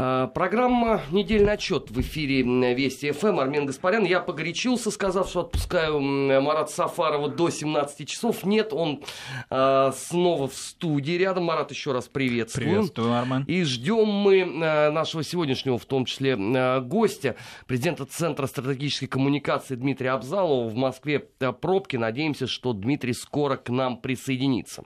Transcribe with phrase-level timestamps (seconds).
[0.00, 3.40] А, программа «Недельный отчет» в эфире Вести ФМ.
[3.40, 4.04] Армен Гаспарян.
[4.04, 8.44] Я погорячился, сказав, что отпускаю Марат Сафарова до 17 часов.
[8.44, 9.02] Нет, он
[9.50, 11.46] э, снова в студии рядом.
[11.46, 12.68] Марат, еще раз приветствую.
[12.68, 13.42] Приветствую, Армен.
[13.48, 17.34] И ждем мы э, нашего сегодняшнего, в том числе, э, гостя,
[17.66, 20.68] президента Центра стратегической коммуникации Дмитрия Абзалова.
[20.68, 21.96] В Москве э, пробки.
[21.96, 24.84] Надеемся, что Дмитрий скоро к нам присоединится.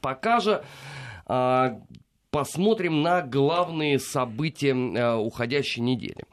[0.00, 0.62] Пока же
[2.30, 6.24] посмотрим на главные события э, уходящей недели.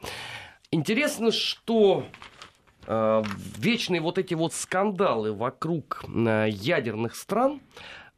[0.70, 2.04] Интересно, что
[2.86, 3.22] э,
[3.56, 7.60] вечные вот эти вот скандалы вокруг э, ядерных стран,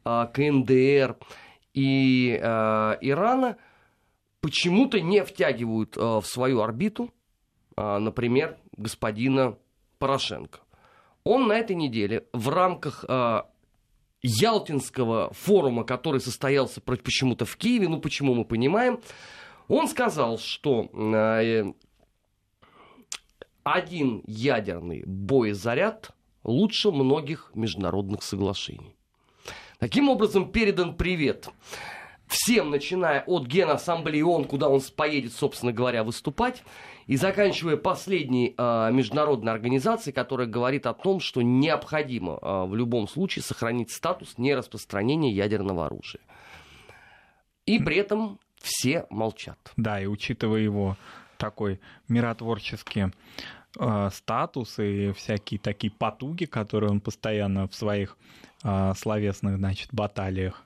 [0.03, 1.15] КНДР
[1.75, 3.57] и Ирана,
[4.39, 7.13] почему-то не втягивают в свою орбиту,
[7.77, 9.59] например, господина
[9.99, 10.61] Порошенко.
[11.23, 13.05] Он на этой неделе в рамках
[14.21, 18.99] Ялтинского форума, который состоялся почему-то в Киеве, ну почему мы понимаем,
[19.67, 21.73] он сказал, что э,
[23.63, 26.11] один ядерный боезаряд
[26.43, 28.95] лучше многих международных соглашений.
[29.79, 31.49] Таким образом, передан привет
[32.27, 36.63] всем, начиная от Генассамблеи ООН, куда он поедет, собственно говоря, выступать,
[37.07, 43.07] и заканчивая последней э, международной организацией, которая говорит о том, что необходимо э, в любом
[43.07, 46.21] случае сохранить статус нераспространения ядерного оружия.
[47.65, 49.57] И при этом все молчат.
[49.77, 50.97] Да, и учитывая его
[51.37, 53.11] такой миротворческий
[53.79, 58.17] э, статус и всякие такие потуги, которые он постоянно в своих
[58.63, 60.63] э, словесных, значит, баталиях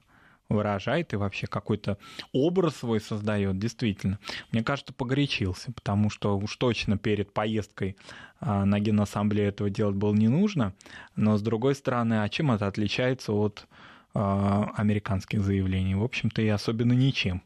[0.50, 1.98] выражает и вообще какой-то
[2.32, 4.20] образ свой создает, действительно.
[4.52, 7.98] Мне кажется, погорячился, потому что уж точно перед поездкой
[8.40, 10.74] а, на Генассамблею этого делать было не нужно,
[11.16, 13.68] но с другой стороны, а чем это отличается от
[14.14, 15.96] а, американских заявлений?
[15.96, 17.42] В общем-то, и особенно ничем.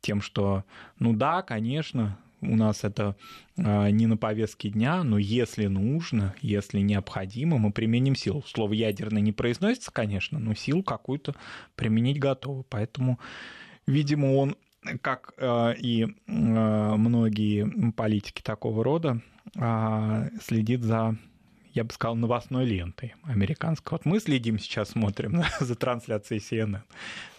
[0.00, 0.64] Тем, что,
[0.98, 2.18] ну да, конечно,
[2.52, 3.16] у нас это
[3.56, 8.42] э, не на повестке дня, но если нужно, если необходимо, мы применим силу.
[8.46, 11.34] Слово ядерное не произносится, конечно, но силу какую-то
[11.76, 12.64] применить готовы.
[12.68, 13.18] Поэтому,
[13.86, 14.56] видимо, он,
[15.00, 19.20] как э, и э, многие политики такого рода,
[20.40, 21.16] следит за
[21.74, 23.98] я бы сказал, новостной лентой американской.
[23.98, 26.80] Вот мы следим сейчас, смотрим за трансляцией CNN.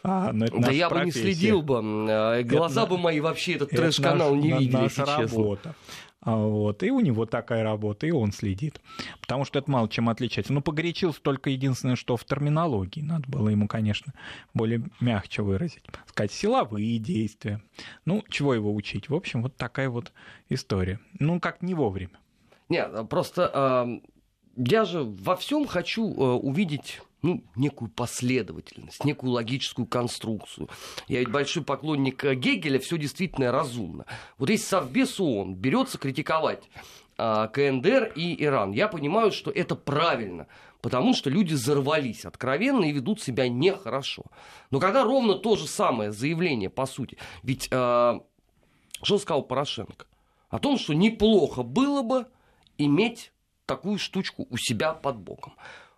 [0.04, 1.22] А, но это да я профессия.
[1.22, 1.80] бы не следил бы.
[2.10, 5.38] А, глаза это, бы мои вообще этот трэш-канал не видели, наша если честно.
[5.38, 5.76] работа.
[6.20, 8.82] А, вот, и у него такая работа, и он следит.
[9.22, 10.52] Потому что это мало чем отличается.
[10.52, 13.02] Но погорячился только единственное, что в терминологии.
[13.02, 14.14] Надо было ему, конечно,
[14.54, 15.86] более мягче выразить.
[16.08, 17.62] Сказать, силовые действия.
[18.04, 19.08] Ну, чего его учить?
[19.08, 20.12] В общем, вот такая вот
[20.50, 21.00] история.
[21.20, 22.20] Ну, как не вовремя.
[22.68, 24.02] Нет, просто
[24.56, 30.70] я же во всем хочу э, увидеть ну, некую последовательность, некую логическую конструкцию.
[31.08, 34.06] Я ведь большой поклонник э, Гегеля, все действительно разумно.
[34.38, 36.70] Вот если Совбез ООН берется критиковать
[37.18, 40.48] э, КНДР и Иран, я понимаю, что это правильно,
[40.82, 44.26] потому что люди взорвались откровенно и ведут себя нехорошо.
[44.70, 48.20] Но когда ровно то же самое заявление, по сути, ведь э,
[49.02, 50.06] что сказал Порошенко?
[50.50, 52.28] О том, что неплохо было бы
[52.78, 53.32] иметь
[53.66, 55.54] такую штучку у себя под боком.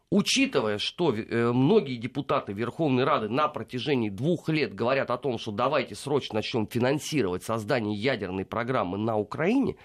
[0.09, 5.51] Учитывая, что э, многие депутаты Верховной Рады на протяжении двух лет говорят о том, что
[5.51, 9.75] давайте срочно начнем финансировать создание ядерной программы на Украине,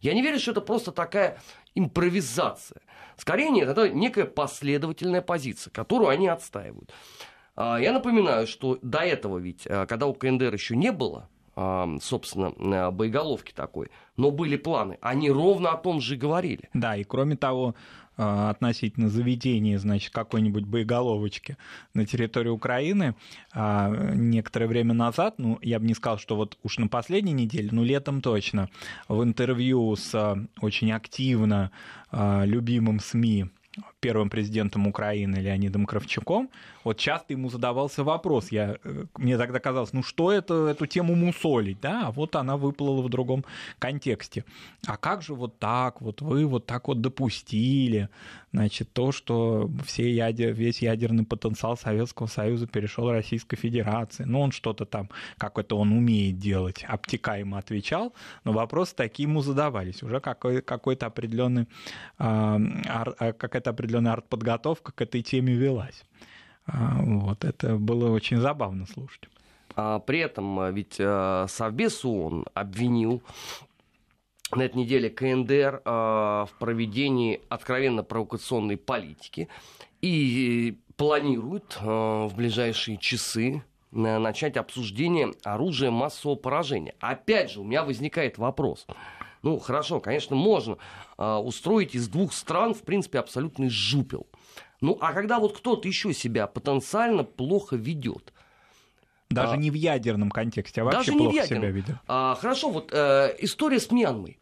[0.00, 1.40] я не верю, что это просто такая
[1.74, 2.80] импровизация.
[3.16, 6.92] Скорее нет, это некая последовательная позиция, которую они отстаивают.
[7.56, 12.52] А, я напоминаю, что до этого ведь, э, когда у КНДР еще не было собственно,
[12.58, 13.88] э, боеголовки такой.
[14.16, 14.98] Но были планы.
[15.00, 16.70] Они ровно о том же говорили.
[16.72, 17.74] Да, и кроме того,
[18.16, 21.58] э, относительно заведения, значит, какой-нибудь боеголовочки
[21.92, 23.14] на территории Украины
[23.52, 27.68] а, некоторое время назад, ну, я бы не сказал, что вот уж на последней неделе,
[27.72, 28.68] но летом точно,
[29.08, 31.70] в интервью с э, очень активно
[32.12, 33.46] любимым СМИ
[34.02, 36.50] первым президентом Украины Леонидом Кравчуком,
[36.84, 41.14] вот часто ему задавался вопрос, я, э, мне тогда казалось, ну что это, эту тему
[41.14, 43.44] мусолить, да, а вот она выплыла в другом
[43.78, 44.44] контексте.
[44.86, 48.08] А как же вот так, вот вы вот так вот допустили,
[48.52, 54.50] значит, то, что все ядер, весь ядерный потенциал Советского Союза перешел Российской Федерации, ну он
[54.50, 55.08] что-то там,
[55.38, 58.12] как это он умеет делать, обтекаемо отвечал,
[58.42, 61.68] но вопросы такие ему задавались, уже какой, какой-то определенный,
[62.18, 62.58] а,
[63.38, 66.04] какая-то определенная артподготовка к этой теме велась.
[66.66, 69.28] А, вот, это было очень забавно слушать.
[69.74, 73.22] А, при этом а, ведь Совбез ООН обвинил
[74.52, 79.48] на этой неделе КНДР в проведении откровенно провокационной политики
[80.02, 86.94] и планирует в ближайшие часы начать обсуждение оружия массового поражения.
[87.00, 88.86] Опять же, у меня возникает вопрос.
[89.42, 90.78] Ну, хорошо, конечно, можно
[91.18, 94.26] э, устроить из двух стран, в принципе, абсолютный жупел.
[94.80, 98.32] Ну, а когда вот кто-то еще себя потенциально плохо ведет,
[99.30, 101.96] даже а, не в ядерном контексте, а вообще плохо себя ведет.
[102.06, 104.38] А, хорошо, вот э, история с Мьянмой.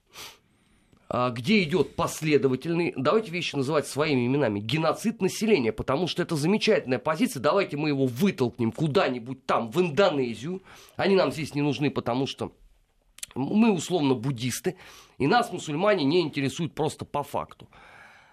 [1.08, 6.98] А, где идет последовательный, давайте вещи называть своими именами, геноцид населения, потому что это замечательная
[6.98, 10.62] позиция, давайте мы его вытолкнем куда-нибудь там, в Индонезию,
[10.96, 12.52] они нам здесь не нужны, потому что
[13.34, 14.76] мы условно буддисты,
[15.18, 17.68] и нас мусульмане не интересуют просто по факту.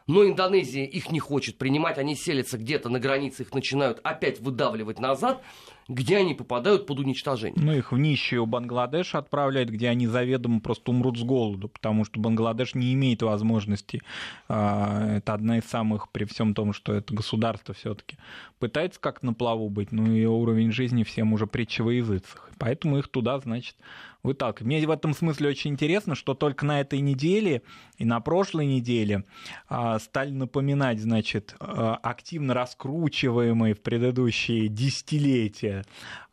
[0.07, 4.99] Но Индонезия их не хочет принимать, они селятся где-то на границе, их начинают опять выдавливать
[4.99, 5.43] назад,
[5.87, 7.63] где они попадают под уничтожение.
[7.63, 12.19] Ну, их в нищую Бангладеш отправляют, где они заведомо просто умрут с голоду, потому что
[12.19, 14.01] Бангладеш не имеет возможности.
[14.49, 18.17] А, это одна из самых, при всем том, что это государство все таки
[18.59, 22.49] пытается как на плаву быть, но и уровень жизни всем уже притча во языцах.
[22.57, 23.75] Поэтому их туда, значит,
[24.23, 24.65] выталкивать.
[24.65, 27.61] Мне в этом смысле очень интересно, что только на этой неделе
[27.97, 29.23] и на прошлой неделе
[29.69, 35.76] а, стали напоминать, значит, а, активно раскручиваемые в предыдущие десятилетия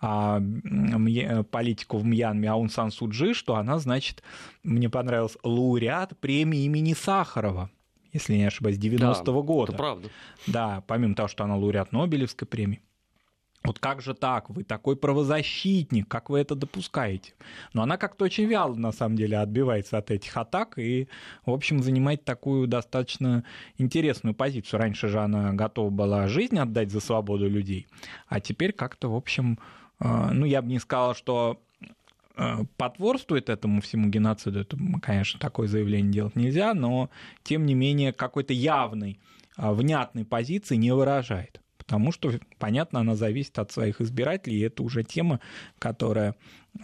[0.01, 0.41] а,
[1.51, 4.23] политику в Мьянме Аун Сан Суджи, что она, значит,
[4.63, 7.71] мне понравилось, лауреат премии имени Сахарова
[8.15, 9.73] если не ошибаюсь, 90-го да, года.
[9.73, 10.09] Это правда.
[10.47, 12.81] Да, помимо того, что она лауреат Нобелевской премии.
[13.65, 14.51] Вот как же так?
[14.51, 17.33] Вы такой правозащитник, как вы это допускаете?
[17.73, 21.09] Но она как-то очень вяло, на самом деле, отбивается от этих атак и,
[21.47, 23.43] в общем, занимает такую достаточно
[23.79, 24.81] интересную позицию.
[24.81, 27.87] Раньше же она готова была жизнь отдать за свободу людей,
[28.29, 29.59] а теперь как-то, в общем,
[29.99, 31.63] э, ну, я бы не сказал, что
[32.37, 37.09] э, потворствует этому всему геноциду, это, конечно, такое заявление делать нельзя, но,
[37.43, 39.19] тем не менее, какой-то явной,
[39.57, 44.83] э, внятной позиции не выражает потому что, понятно, она зависит от своих избирателей, и это
[44.83, 45.41] уже тема,
[45.79, 46.35] которая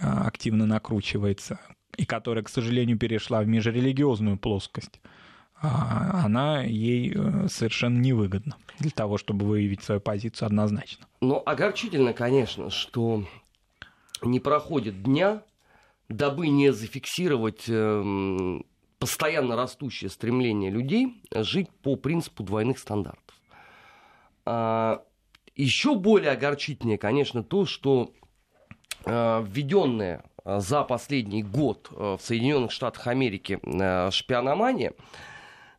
[0.00, 1.60] а, активно накручивается,
[1.96, 5.00] и которая, к сожалению, перешла в межрелигиозную плоскость
[5.62, 11.06] а, она ей э, совершенно невыгодна для того, чтобы выявить свою позицию однозначно.
[11.20, 13.26] Ну, огорчительно, конечно, что
[14.22, 15.42] не проходит дня,
[16.08, 18.64] дабы не зафиксировать эм,
[18.98, 23.29] постоянно растущее стремление людей жить по принципу двойных стандартов.
[24.44, 25.02] А,
[25.54, 28.12] еще более огорчительнее, конечно, то, что
[29.04, 33.60] а, введенная за последний год а, в Соединенных Штатах Америки
[34.10, 34.94] шпиономания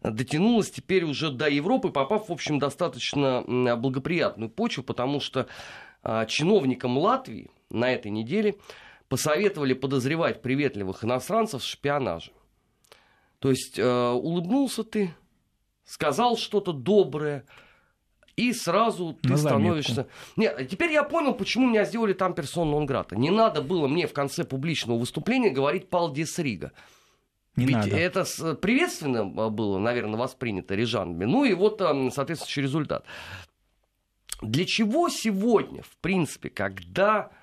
[0.02, 3.44] дотянулась теперь уже до Европы, попав, в общем, достаточно
[3.78, 5.46] благоприятную почву, потому что
[6.28, 8.56] чиновникам Латвии на этой неделе
[9.10, 12.31] посоветовали подозревать приветливых иностранцев в шпионаже.
[13.38, 15.13] То есть улыбнулся ты,
[15.86, 17.46] сказал что-то доброе,
[18.36, 20.07] и сразу ты На становишься...
[20.36, 23.16] Нет, теперь я понял, почему меня сделали там персона нон-грата.
[23.16, 26.72] Не надо было мне в конце публичного выступления говорить «Пал Рига».
[27.57, 27.98] Не Ведь надо.
[27.98, 28.24] это
[28.56, 31.25] приветственно было, наверное, воспринято рижанами.
[31.25, 31.80] Ну и вот,
[32.13, 33.06] соответствующий результат.
[34.42, 37.40] Для чего сегодня, в принципе, когда а,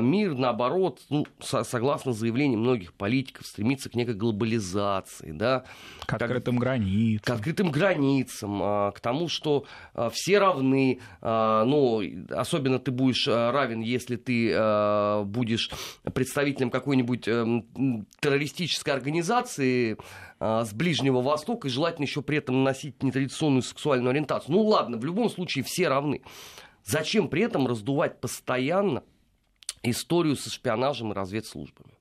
[0.00, 5.64] мир, наоборот, ну, со, согласно заявлениям многих политиков, стремится к некой глобализации, да,
[6.06, 9.64] к открытым как, границам, к открытым границам, а, к тому, что
[9.94, 14.52] а, все равны, ну, особенно ты будешь равен, если ты
[15.24, 15.70] будешь
[16.12, 19.96] представителем какой-нибудь эм, террористической организации
[20.40, 24.56] с Ближнего Востока и желательно еще при этом носить нетрадиционную сексуальную ориентацию.
[24.56, 26.22] Ну ладно, в любом случае все равны.
[26.84, 29.04] Зачем при этом раздувать постоянно
[29.82, 31.94] историю со шпионажем и разведслужбами.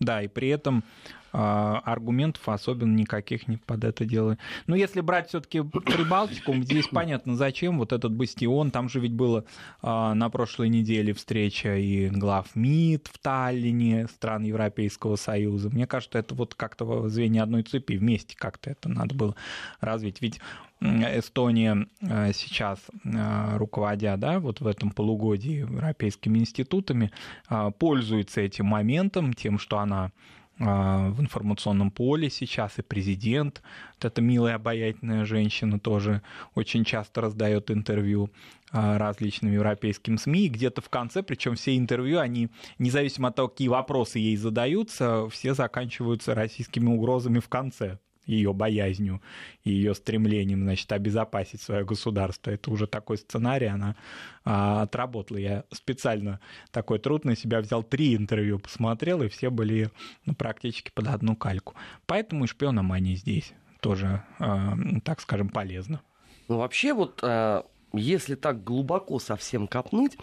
[0.00, 0.84] Да, и при этом
[1.32, 4.38] э, аргументов особенно никаких не под это дело.
[4.66, 8.70] Но если брать все-таки Прибалтику, здесь понятно, зачем вот этот бастион.
[8.70, 9.44] Там же ведь было
[9.82, 15.70] э, на прошлой неделе встреча и глав МИД в Таллине, стран Европейского Союза.
[15.70, 19.36] Мне кажется, это вот как-то звенья одной цепи вместе как-то это надо было
[19.80, 20.20] развить.
[20.20, 20.40] Ведь
[20.84, 27.10] Эстония э, сейчас, э, руководя да, вот в этом полугодии европейскими институтами,
[27.48, 30.12] э, пользуется этим моментом, тем, что она
[30.56, 33.60] в информационном поле сейчас, и президент,
[33.96, 36.22] вот эта милая, обаятельная женщина тоже
[36.54, 38.30] очень часто раздает интервью
[38.70, 43.66] различным европейским СМИ, и где-то в конце, причем все интервью, они, независимо от того, какие
[43.66, 49.22] вопросы ей задаются, все заканчиваются российскими угрозами в конце ее боязнью
[49.64, 52.50] и ее стремлением, значит, обезопасить свое государство.
[52.50, 53.96] Это уже такой сценарий, она
[54.44, 55.38] а, отработала.
[55.38, 56.40] Я специально
[56.70, 59.90] такой труд на себя взял, три интервью посмотрел, и все были
[60.24, 61.74] ну, практически под одну кальку.
[62.06, 66.00] Поэтому и шпиономания здесь тоже, а, так скажем, полезно.
[66.48, 70.16] Ну, вообще вот, а, если так глубоко совсем копнуть,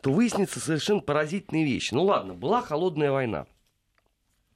[0.00, 1.94] то выяснится совершенно поразительные вещи.
[1.94, 3.46] Ну ладно, была холодная война.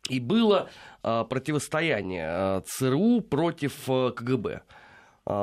[0.08, 0.68] И было
[1.02, 4.62] э, противостояние э, ЦРУ против э, КГБ.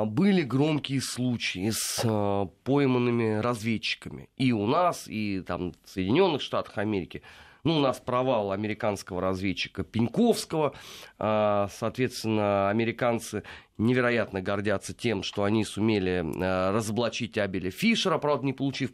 [0.06, 4.30] Были громкие случаи с пойманными разведчиками.
[4.38, 7.20] И у нас, и там в Соединенных Штатах Америки.
[7.64, 10.74] Ну, у нас провал американского разведчика Пеньковского.
[11.18, 13.42] Э, соответственно, американцы
[13.78, 18.90] невероятно гордятся тем, что они сумели э, разоблачить Абеля Фишера, правда, не получив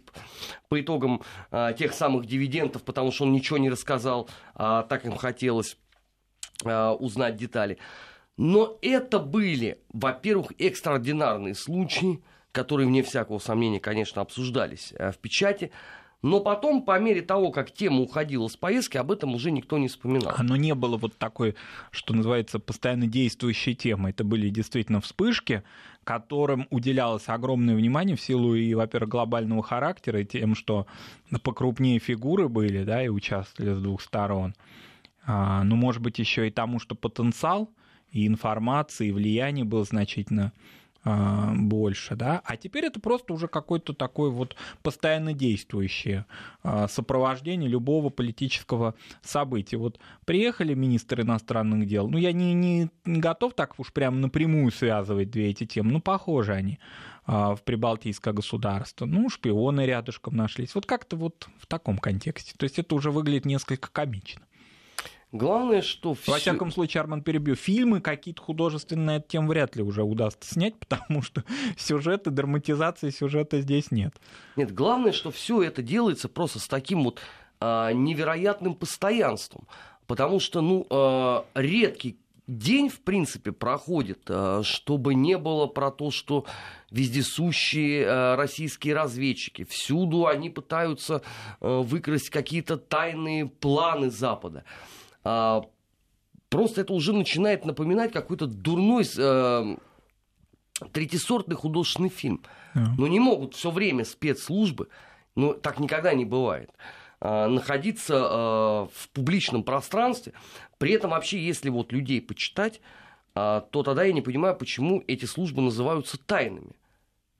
[0.69, 5.17] по итогам э, тех самых дивидендов, потому что он ничего не рассказал, а так им
[5.17, 5.77] хотелось
[6.65, 7.77] э, узнать детали.
[8.37, 12.23] Но это были, во-первых, экстраординарные случаи,
[12.53, 15.73] которые, вне всякого сомнения, конечно, обсуждались в печати.
[16.23, 19.89] Но потом, по мере того, как тема уходила с повестки, об этом уже никто не
[19.89, 20.35] вспоминал.
[20.37, 21.55] Оно не было вот такой,
[21.91, 24.11] что называется, постоянно действующей темой.
[24.11, 25.63] Это были действительно вспышки,
[26.05, 30.87] которым уделялось огромное внимание в силу и, во-первых, глобального характера, и тем, что
[31.43, 34.55] покрупнее фигуры были, да, и участвовали с двух сторон.
[35.25, 37.71] А, ну, может быть, еще и тому, что потенциал
[38.13, 40.53] и информации, и влияние было значительно
[41.03, 46.27] больше, да, а теперь это просто уже какое-то такое вот постоянно действующее
[46.63, 49.79] а, сопровождение любого политического события.
[49.79, 54.71] Вот приехали министры иностранных дел, ну я не, не, не готов так уж прям напрямую
[54.73, 56.79] связывать две эти темы, ну похожи они
[57.25, 62.65] а, в прибалтийское государство, ну шпионы рядышком нашлись, вот как-то вот в таком контексте, то
[62.65, 64.43] есть это уже выглядит несколько комично.
[65.33, 66.17] Главное, что...
[66.27, 71.23] Во всяком случае, Арман перебью, фильмы какие-то художественные тему вряд ли уже удастся снять, потому
[71.23, 71.45] что
[71.77, 74.15] сюжета, драматизации сюжета здесь нет.
[74.57, 77.21] Нет, главное, что все это делается просто с таким вот
[77.61, 79.69] а, невероятным постоянством.
[80.07, 82.19] Потому что, ну, а, редкий
[82.49, 86.45] день, в принципе, проходит, а, чтобы не было про то, что
[86.91, 91.23] вездесущие а, российские разведчики, всюду они пытаются
[91.61, 94.65] а, выкрасть какие-то тайные планы Запада
[95.23, 99.77] просто это уже начинает напоминать какой-то дурной э,
[100.93, 102.43] третисортный художественный фильм.
[102.75, 102.89] Yeah.
[102.99, 104.89] Ну, не могут все время спецслужбы,
[105.37, 106.71] ну, так никогда не бывает,
[107.21, 110.33] э, находиться э, в публичном пространстве.
[110.79, 112.81] При этом вообще, если вот людей почитать,
[113.33, 116.73] то тогда я не понимаю, почему эти службы называются тайными.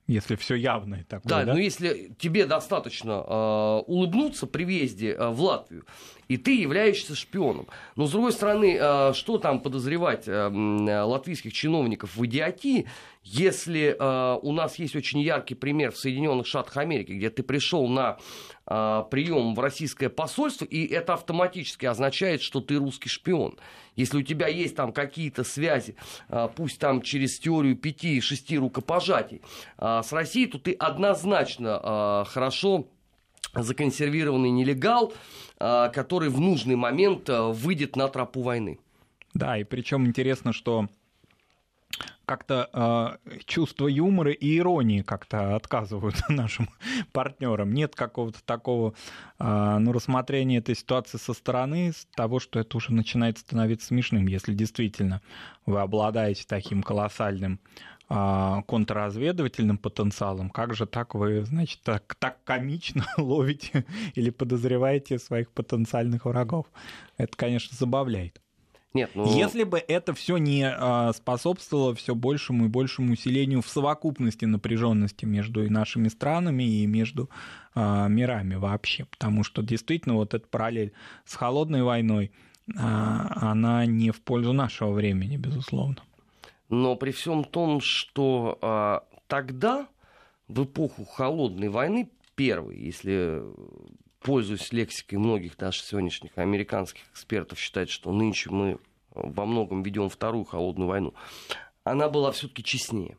[0.07, 1.29] Если все явное такое.
[1.29, 5.85] Да, да, но если тебе достаточно э, улыбнуться при въезде э, в Латвию,
[6.27, 7.67] и ты являешься шпионом.
[7.95, 12.87] Но, с другой стороны, э, что там подозревать э, латвийских чиновников в идиотии,
[13.23, 17.87] если э, у нас есть очень яркий пример в Соединенных Штатах Америки, где ты пришел
[17.87, 18.17] на
[18.65, 23.57] э, прием в российское посольство, и это автоматически означает, что ты русский шпион.
[23.95, 25.95] Если у тебя есть там какие-то связи,
[26.29, 29.41] э, пусть там через теорию пяти-шести рукопожатий
[29.77, 32.87] э, с Россией, то ты однозначно э, хорошо
[33.53, 35.13] законсервированный нелегал,
[35.57, 38.79] который в нужный момент выйдет на тропу войны.
[39.33, 40.87] Да, и причем интересно, что
[42.25, 42.69] как-то
[43.27, 46.69] э, чувство юмора и иронии как-то отказывают нашим
[47.11, 47.73] партнерам.
[47.73, 48.93] Нет какого-то такого
[49.37, 54.27] э, ну, рассмотрения этой ситуации со стороны, с того, что это уже начинает становиться смешным,
[54.27, 55.21] если действительно
[55.65, 57.59] вы обладаете таким колоссальным
[58.09, 65.51] э, контрразведывательным потенциалом, как же так вы, значит, так, так комично ловите или подозреваете своих
[65.51, 66.67] потенциальных врагов?
[67.17, 68.39] Это, конечно, забавляет.
[68.93, 69.25] Нет, ну...
[69.37, 75.23] Если бы это все не а, способствовало все большему и большему усилению в совокупности напряженности
[75.23, 77.29] между и нашими странами и между
[77.73, 80.91] а, мирами вообще, потому что действительно вот эта параллель
[81.25, 82.31] с холодной войной,
[82.77, 85.97] а, она не в пользу нашего времени, безусловно.
[86.67, 89.87] Но при всем том, что а, тогда,
[90.49, 93.41] в эпоху холодной войны, первый, если
[94.21, 98.79] пользуясь лексикой многих наших сегодняшних американских экспертов, считать, что нынче мы
[99.13, 101.13] во многом ведем вторую холодную войну,
[101.83, 103.17] она была все-таки честнее.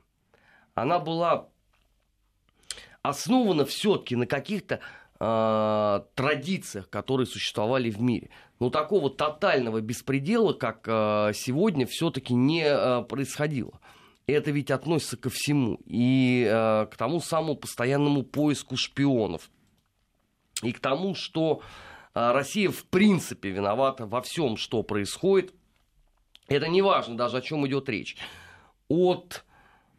[0.75, 1.49] Она была
[3.03, 4.81] основана все-таки на каких-то
[5.19, 8.31] э, традициях, которые существовали в мире.
[8.61, 13.81] Но такого тотального беспредела, как э, сегодня, все-таки не э, происходило.
[14.27, 15.81] Это ведь относится ко всему.
[15.85, 19.51] И э, к тому самому постоянному поиску шпионов
[20.63, 21.63] и к тому, что
[22.15, 25.55] а, Россия в принципе виновата во всем, что происходит.
[26.49, 28.17] Это не важно даже, о чем идет речь.
[28.89, 29.45] От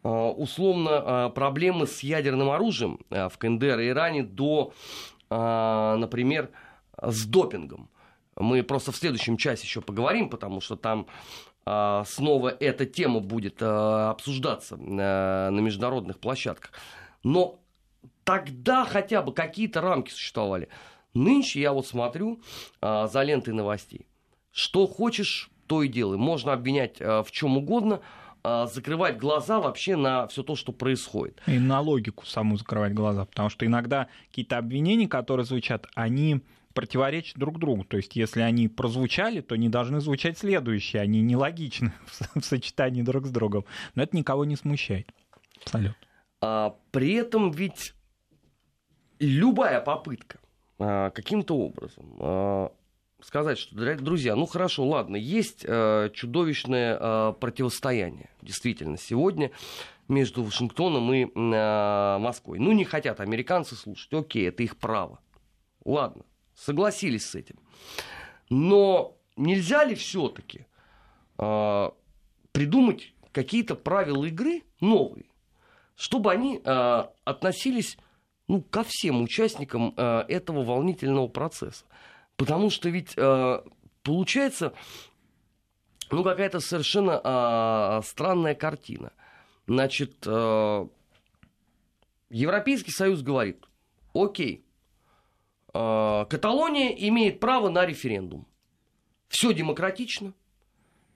[0.03, 4.73] а, условно а, проблемы с ядерным оружием в КНДР и Иране до,
[5.29, 6.51] например,
[7.01, 7.89] с допингом.
[8.35, 11.07] Мы просто в следующем часе еще поговорим, потому что там
[11.65, 16.71] снова эта тема будет обсуждаться на международных площадках.
[17.23, 17.62] Но
[18.23, 20.69] тогда хотя бы какие-то рамки существовали.
[21.13, 22.41] Нынче я вот смотрю
[22.81, 24.07] а, за лентой новостей.
[24.51, 26.17] Что хочешь, то и делай.
[26.17, 28.01] Можно обвинять а, в чем угодно,
[28.43, 31.41] а, закрывать глаза вообще на все то, что происходит.
[31.47, 36.41] И на логику саму закрывать глаза, потому что иногда какие-то обвинения, которые звучат, они
[36.73, 37.83] противоречат друг другу.
[37.83, 41.01] То есть, если они прозвучали, то не должны звучать следующие.
[41.01, 41.93] Они нелогичны
[42.35, 43.65] в сочетании друг с другом.
[43.95, 45.09] Но это никого не смущает.
[45.61, 45.95] Абсолютно.
[46.41, 47.93] А, при этом ведь
[49.25, 50.39] любая попытка
[50.79, 52.71] а, каким-то образом а,
[53.21, 59.51] сказать, что, друзья, ну хорошо, ладно, есть а, чудовищное а, противостояние, действительно, сегодня
[60.07, 62.59] между Вашингтоном и а, Москвой.
[62.59, 65.19] Ну, не хотят американцы слушать, окей, это их право.
[65.85, 66.23] Ладно,
[66.55, 67.57] согласились с этим.
[68.49, 70.65] Но нельзя ли все-таки
[71.37, 71.89] э,
[72.51, 75.25] придумать какие-то правила игры новые,
[75.95, 77.97] чтобы они э, относились
[78.47, 81.85] ну, ко всем участникам э, этого волнительного процесса?
[82.35, 83.61] Потому что ведь э,
[84.03, 84.73] получается
[86.11, 89.13] ну, какая-то совершенно э, странная картина.
[89.67, 90.87] Значит, э,
[92.29, 93.63] Европейский Союз говорит,
[94.13, 94.63] окей,
[95.73, 98.47] Э, Каталония имеет право на референдум.
[99.27, 100.33] Все демократично.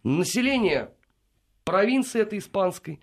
[0.04, 0.92] Население
[1.64, 3.00] провинции этой испанской,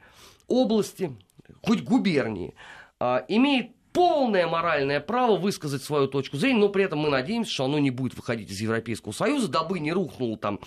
[0.47, 1.17] области,
[1.63, 2.55] хоть губернии,
[2.99, 7.65] э, имеет полное моральное право высказать свою точку зрения, но при этом мы надеемся, что
[7.65, 10.61] оно не будет выходить из Европейского Союза, дабы не рухнул там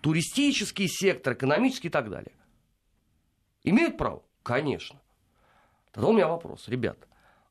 [0.00, 2.32] туристический сектор, экономический и так далее.
[3.64, 4.22] Имеют право?
[4.44, 4.98] Конечно.
[5.92, 7.06] Тогда у меня вопрос, ребята,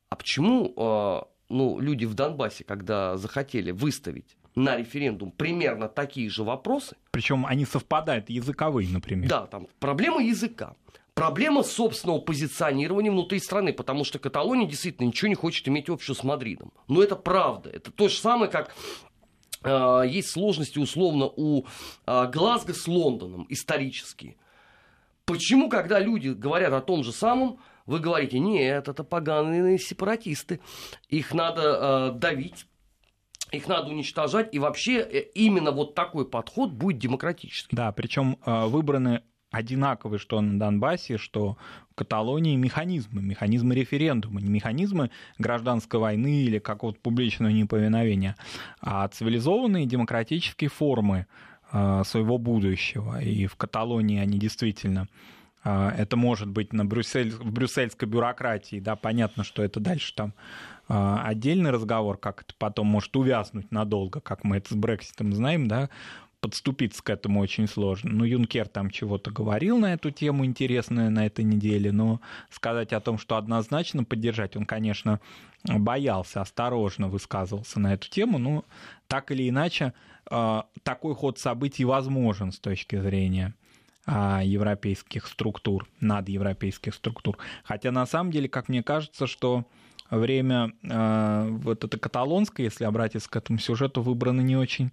[0.08, 1.20] а почему э,
[1.50, 6.96] ну, люди в Донбассе, когда захотели выставить на референдум примерно такие же вопросы.
[7.10, 9.28] Причем они совпадают, языковые, например.
[9.28, 10.74] Да, там проблема языка.
[11.18, 16.22] Проблема собственного позиционирования внутри страны, потому что Каталония действительно ничего не хочет иметь общего с
[16.22, 16.72] Мадридом.
[16.86, 17.70] Но это правда.
[17.70, 18.72] Это то же самое, как
[19.64, 21.64] э, есть сложности условно у
[22.06, 24.36] э, Глазго с Лондоном исторические.
[25.24, 30.60] Почему, когда люди говорят о том же самом, вы говорите, нет, это поганые сепаратисты,
[31.08, 32.66] их надо э, давить,
[33.50, 37.74] их надо уничтожать, и вообще э, именно вот такой подход будет демократический.
[37.74, 41.56] Да, причем э, выбраны одинаковые, что на Донбассе, что
[41.90, 48.36] в Каталонии механизмы, механизмы референдума, не механизмы гражданской войны или какого-то публичного неповиновения,
[48.80, 51.26] а цивилизованные демократические формы
[51.72, 53.20] э, своего будущего.
[53.22, 55.08] И в Каталонии они действительно
[55.64, 60.34] а, это может быть на Брюссель, в брюссельской бюрократии, да, понятно, что это дальше там
[60.88, 65.68] а, отдельный разговор, как это потом может увязнуть надолго, как мы это с Брекситом знаем,
[65.68, 65.90] да,
[66.40, 68.10] подступиться к этому очень сложно.
[68.12, 72.20] Ну, Юнкер там чего-то говорил на эту тему интересное на этой неделе, но
[72.50, 75.20] сказать о том, что однозначно поддержать, он, конечно,
[75.64, 78.64] боялся, осторожно высказывался на эту тему, но
[79.08, 79.94] так или иначе
[80.30, 83.54] а, такой ход событий возможен с точки зрения
[84.06, 87.36] а, европейских структур, надевропейских структур.
[87.64, 89.66] Хотя на самом деле, как мне кажется, что
[90.10, 94.90] время э, вот это каталонское, если обратиться к этому сюжету, выбрано не очень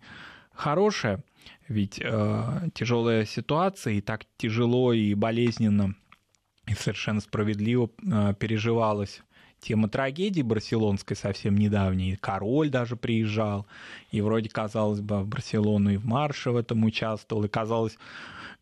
[0.56, 1.24] хорошее.
[1.68, 5.96] Ведь э, тяжелая ситуация, и так тяжело и болезненно,
[6.68, 9.22] и совершенно справедливо э, переживалась
[9.60, 12.18] тема трагедии барселонской совсем недавней.
[12.18, 13.66] Король даже приезжал,
[14.12, 17.98] и вроде, казалось бы, в Барселону и в марше в этом участвовал, и казалось,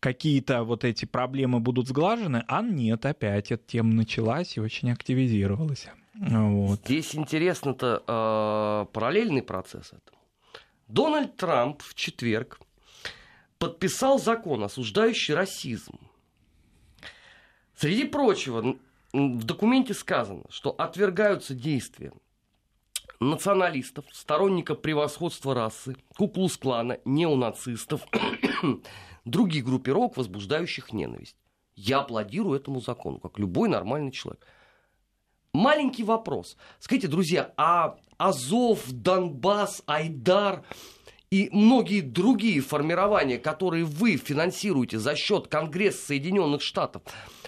[0.00, 5.88] какие-то вот эти проблемы будут сглажены, а нет, опять эта тема началась и очень активизировалась.
[6.14, 6.80] Вот.
[6.84, 10.13] Здесь интересно-то э, параллельный процесс этому.
[10.88, 12.60] Дональд Трамп в четверг
[13.58, 15.98] подписал закон, осуждающий расизм.
[17.76, 18.76] Среди прочего,
[19.12, 22.12] в документе сказано, что отвергаются действия
[23.20, 28.02] националистов, сторонников превосходства расы, куклус-клана, неонацистов,
[29.24, 31.36] других группировок, возбуждающих ненависть.
[31.76, 34.46] Я аплодирую этому закону, как любой нормальный человек.
[35.54, 36.56] Маленький вопрос.
[36.80, 40.64] Скажите, друзья, а Азов, Донбасс, Айдар
[41.30, 47.02] и многие другие формирования, которые вы финансируете за счет Конгресса Соединенных Штатов,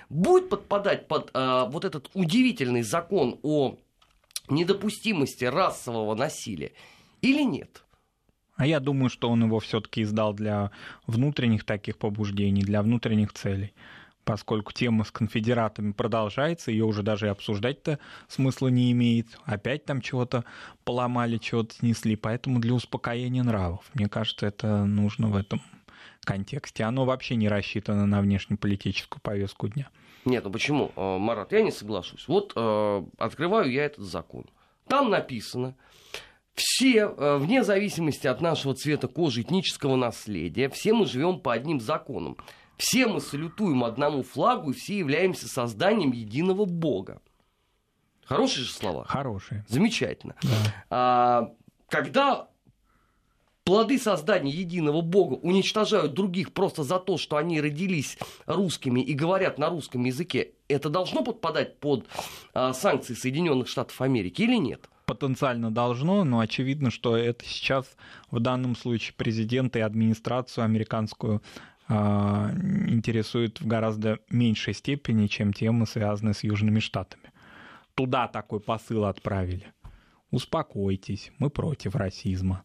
[0.08, 3.76] будет подпадать под э, вот этот удивительный закон о
[4.48, 6.70] недопустимости расового насилия
[7.22, 7.82] или нет?
[8.54, 10.70] А я думаю, что он его все-таки издал для
[11.08, 13.74] внутренних таких побуждений, для внутренних целей.
[14.26, 19.28] Поскольку тема с конфедератами продолжается, ее уже даже и обсуждать-то смысла не имеет.
[19.44, 20.44] Опять там чего-то
[20.82, 22.16] поломали, чего-то снесли.
[22.16, 23.88] Поэтому для успокоения нравов.
[23.94, 25.62] Мне кажется, это нужно в этом
[26.24, 26.82] контексте.
[26.82, 29.90] Оно вообще не рассчитано на внешнеполитическую повестку дня.
[30.24, 32.26] Нет, ну почему, э, Марат, я не соглашусь.
[32.26, 34.46] Вот э, открываю я этот закон.
[34.88, 35.76] Там написано,
[36.56, 41.78] все, э, вне зависимости от нашего цвета кожи, этнического наследия, все мы живем по одним
[41.78, 42.36] законам.
[42.76, 47.20] Все мы салютуем одному флагу, и все являемся созданием единого Бога.
[48.24, 49.04] Хорошие же слова?
[49.04, 49.64] Хорошие.
[49.68, 50.34] Замечательно.
[50.42, 50.48] Да.
[50.90, 51.50] А,
[51.88, 52.48] когда
[53.64, 59.58] плоды создания единого Бога уничтожают других просто за то, что они родились русскими и говорят
[59.58, 62.06] на русском языке, это должно подпадать под
[62.52, 64.88] а, санкции Соединенных Штатов Америки или нет?
[65.06, 67.96] Потенциально должно, но очевидно, что это сейчас
[68.32, 71.42] в данном случае президента и администрацию американскую
[71.88, 77.30] интересует в гораздо меньшей степени, чем темы, связанные с Южными Штатами
[77.96, 79.72] туда такой посыл отправили.
[80.30, 82.62] Успокойтесь, мы против расизма.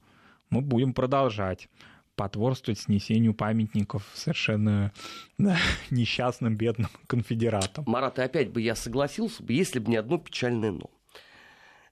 [0.50, 1.70] Мы будем продолжать
[2.16, 4.92] потворствовать снесению памятников совершенно
[5.38, 5.58] да,
[5.90, 7.86] несчастным, бедным конфедератам.
[7.88, 10.92] Марат, и опять бы я согласился если бы не одно печальное «но».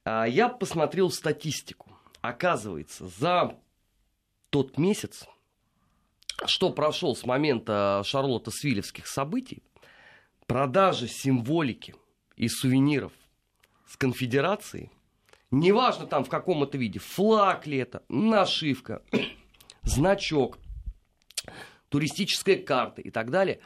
[0.04, 1.92] А, я посмотрел статистику.
[2.22, 3.56] Оказывается, за
[4.50, 5.26] тот месяц,
[6.46, 9.64] что прошел с момента Шарлотта Свилевских событий,
[10.48, 11.96] продажи символики
[12.36, 13.12] и сувениров
[13.88, 14.92] с конфедерацией,
[15.52, 19.02] неважно там в каком это виде, флаг ли это, нашивка,
[19.84, 20.58] значок,
[21.90, 23.60] туристическая карта и так далее,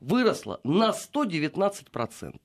[0.00, 2.36] выросла на 119%.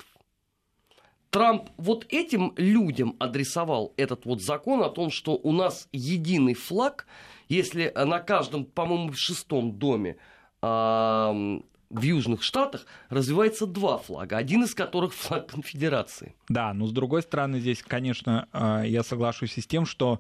[1.33, 7.07] Трамп вот этим людям адресовал этот вот закон о том, что у нас единый флаг,
[7.49, 10.17] если на каждом, по-моему, шестом доме
[10.61, 16.35] в Южных Штатах развивается два флага, один из которых флаг конфедерации.
[16.49, 20.19] Да, но с другой стороны, здесь, конечно, э, я соглашусь и с тем, что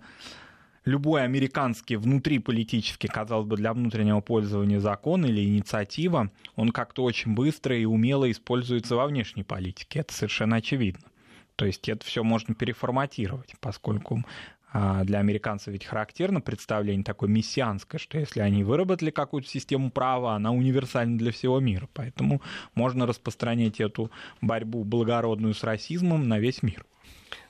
[0.85, 7.77] любой американский внутриполитический, казалось бы, для внутреннего пользования закон или инициатива, он как-то очень быстро
[7.77, 9.99] и умело используется во внешней политике.
[9.99, 11.03] Это совершенно очевидно.
[11.55, 14.23] То есть это все можно переформатировать, поскольку
[14.75, 20.33] а, для американцев ведь характерно представление такое мессианское, что если они выработали какую-то систему права,
[20.33, 21.87] она универсальна для всего мира.
[21.93, 22.41] Поэтому
[22.73, 24.09] можно распространять эту
[24.41, 26.85] борьбу благородную с расизмом на весь мир.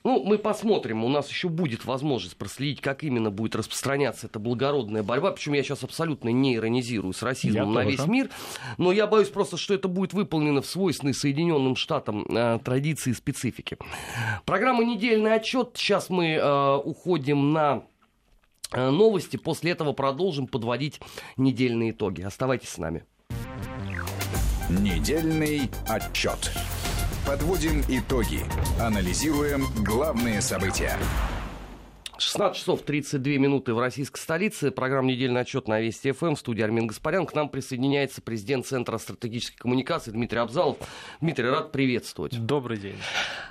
[0.03, 1.03] Ну, мы посмотрим.
[1.03, 5.31] У нас еще будет возможность проследить, как именно будет распространяться эта благородная борьба.
[5.31, 7.95] Причем я сейчас абсолютно не иронизирую с расизмом я на тоже.
[7.95, 8.29] весь мир.
[8.77, 13.13] Но я боюсь просто, что это будет выполнено в свойственной Соединенным Штатам э, традиции и
[13.13, 13.77] специфике.
[14.45, 15.71] Программа «Недельный отчет».
[15.75, 17.83] Сейчас мы э, уходим на
[18.71, 19.37] э, новости.
[19.37, 20.99] После этого продолжим подводить
[21.37, 22.21] недельные итоги.
[22.21, 23.05] Оставайтесь с нами.
[24.69, 26.51] Недельный отчет.
[27.25, 28.41] Подводим итоги.
[28.81, 30.97] Анализируем главные события.
[32.17, 34.71] 16 часов 32 минуты в российской столице.
[34.71, 36.35] Программа «Недельный отчет» на Вести ФМ.
[36.35, 37.25] В студии Армин Гаспарян.
[37.25, 40.77] К нам присоединяется президент Центра стратегической коммуникации Дмитрий Абзалов.
[41.21, 42.37] Дмитрий, рад приветствовать.
[42.45, 42.97] Добрый день.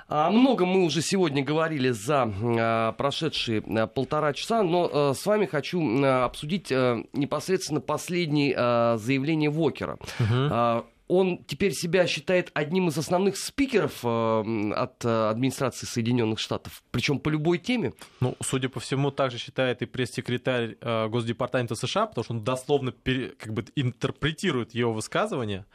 [0.07, 5.25] О многом мы уже сегодня говорили за а, прошедшие а, полтора часа, но а, с
[5.25, 8.53] вами хочу обсудить непосредственно последнее
[8.97, 9.97] заявление Вокера.
[10.19, 16.83] Угу он теперь себя считает одним из основных спикеров э, от э, администрации Соединенных Штатов,
[16.89, 17.93] причем по любой теме.
[18.19, 22.91] Ну, судя по всему, также считает и пресс-секретарь э, Госдепартамента США, потому что он дословно
[22.91, 25.65] пере, как бы интерпретирует его высказывание.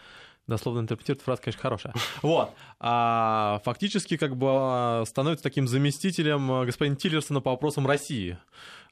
[0.49, 1.95] Дословно интерпретирует фраза, конечно, хорошая.
[2.23, 2.51] Вот.
[2.81, 8.39] А фактически как бы а, становится таким заместителем э, господина Тиллерсона по вопросам России.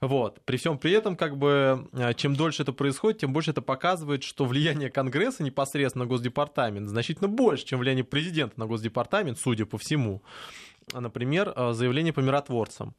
[0.03, 0.43] Вот.
[0.45, 4.23] При всем при этом, как бы, э, чем дольше это происходит, тем больше это показывает,
[4.23, 9.79] что влияние Конгресса непосредственно на Госдепартамент значительно больше, чем влияние президента на Госдепартамент, судя по
[9.79, 10.23] всему
[10.93, 12.95] например, э, заявление по миротворцам.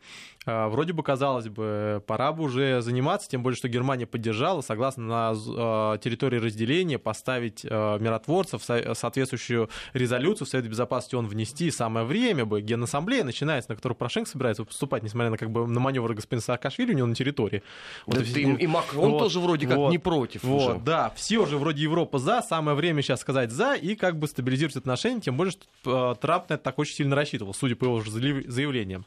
[0.45, 5.06] Э, вроде бы, казалось бы, пора бы уже заниматься, тем более, что Германия поддержала, согласно
[5.06, 11.71] на территории разделения, поставить миротворцев, соответствующую резолюцию в Совет Безопасности он внести.
[11.71, 15.80] Самое время бы, Генассамблея начинается, на которую Порошенко собирается поступать, несмотря на, как бы, на
[15.80, 17.63] маневры господина Саакашвили у него на территории.
[18.06, 20.80] Да вот, и, и Макрон вот, тоже вроде как вот, не против вот, уже.
[20.80, 24.76] Да, все уже вроде Европа за, самое время сейчас сказать за и как бы стабилизировать
[24.76, 29.06] отношения, тем более, что Трамп на это так очень сильно рассчитывал, судя по его заявлениям.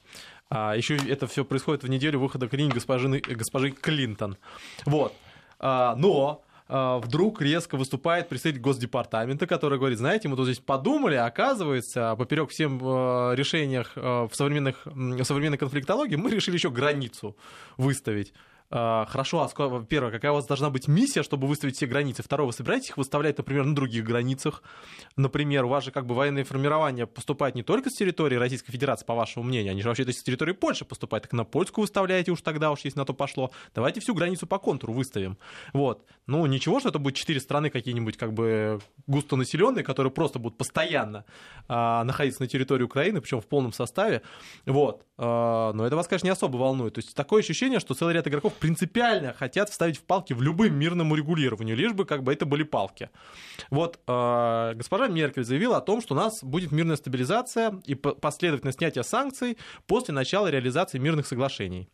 [0.51, 4.37] А еще это все происходит в неделю выхода книги госпожи, госпожи Клинтон.
[4.85, 5.15] Вот.
[5.61, 11.15] А, но а, вдруг резко выступает представитель Госдепартамента, который говорит, знаете, мы тут здесь подумали,
[11.15, 17.37] а оказывается, поперек всем а, решениях в, современных, в современной конфликтологии мы решили еще границу
[17.77, 18.33] выставить.
[18.73, 22.23] А, хорошо, а первое, какая у вас должна быть миссия, чтобы выставить все границы?
[22.23, 24.63] Второе, вы собираетесь их выставлять, например, на других границах?
[25.17, 29.05] Например, у вас же как бы военные формирования поступают не только с территории Российской Федерации,
[29.05, 32.43] по вашему мнению, они же вообще-то с территории Польши поступают, так на польскую выставляете уж
[32.43, 33.51] тогда, уж если на то пошло.
[33.75, 35.37] Давайте всю границу по контуру выставим.
[35.73, 36.05] Вот.
[36.29, 38.79] Ну, ничего, что это будет четыре страны какие-нибудь как бы
[39.09, 41.25] густонаселенные, которые просто будут постоянно
[41.67, 44.23] а, находиться на территории Украины, причем в полном составе.
[44.65, 45.05] Вот.
[45.23, 46.95] А, но это вас, конечно, не особо волнует.
[46.95, 50.75] То есть такое ощущение, что целый ряд игроков принципиально хотят вставить в палки в любым
[50.75, 53.11] мирному регулированию, лишь бы как бы это были палки.
[53.69, 58.73] Вот э, госпожа Меркель заявила о том, что у нас будет мирная стабилизация и последовательное
[58.73, 61.91] снятие санкций после начала реализации мирных соглашений.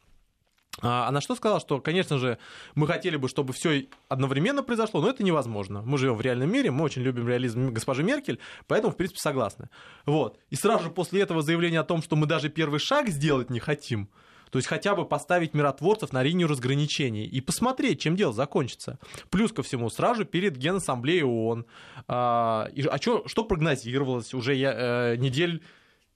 [0.82, 2.38] А, она что сказала, что, конечно же,
[2.74, 5.82] мы хотели бы, чтобы все одновременно произошло, но это невозможно.
[5.82, 9.68] Мы живем в реальном мире, мы очень любим реализм госпожи Меркель, поэтому, в принципе, согласны.
[10.04, 10.38] Вот.
[10.50, 13.60] И сразу же после этого заявления о том, что мы даже первый шаг сделать не
[13.60, 14.10] хотим,
[14.50, 18.98] то есть хотя бы поставить миротворцев на линию разграничений и посмотреть, чем дело закончится.
[19.30, 21.66] Плюс ко всему, сразу перед Генассамблеей ООН.
[22.08, 25.62] А, и, а чё, что прогнозировалось уже я, э, недель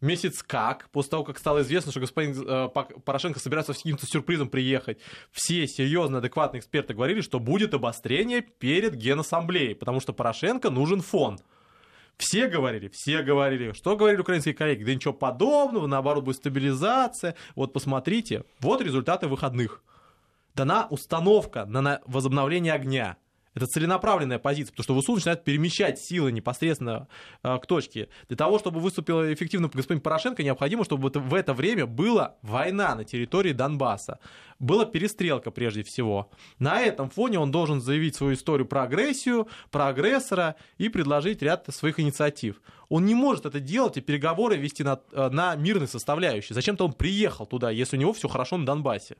[0.00, 2.68] месяц как, после того, как стало известно, что господин э,
[3.04, 4.98] Порошенко собирается с каким-то сюрпризом приехать,
[5.30, 11.38] все серьезно адекватные эксперты говорили, что будет обострение перед Генассамблеей, потому что Порошенко нужен фон.
[12.16, 13.72] Все говорили, все говорили.
[13.72, 14.84] Что говорили украинские коллеги?
[14.84, 17.34] Да ничего подобного, наоборот, будет стабилизация.
[17.54, 19.82] Вот посмотрите, вот результаты выходных.
[20.54, 23.16] Дана установка на возобновление огня.
[23.54, 27.08] Это целенаправленная позиция, потому что ВСУ начинает перемещать силы непосредственно
[27.42, 28.08] э, к точке.
[28.28, 33.04] Для того, чтобы выступила эффективно господин Порошенко, необходимо, чтобы в это время была война на
[33.04, 34.20] территории Донбасса.
[34.60, 36.30] Была перестрелка прежде всего.
[36.58, 41.66] На этом фоне он должен заявить свою историю про агрессию, про агрессора и предложить ряд
[41.70, 42.60] своих инициатив.
[42.88, 46.54] Он не может это делать и переговоры вести на, э, на мирной составляющей.
[46.54, 49.16] Зачем-то он приехал туда, если у него все хорошо на Донбассе.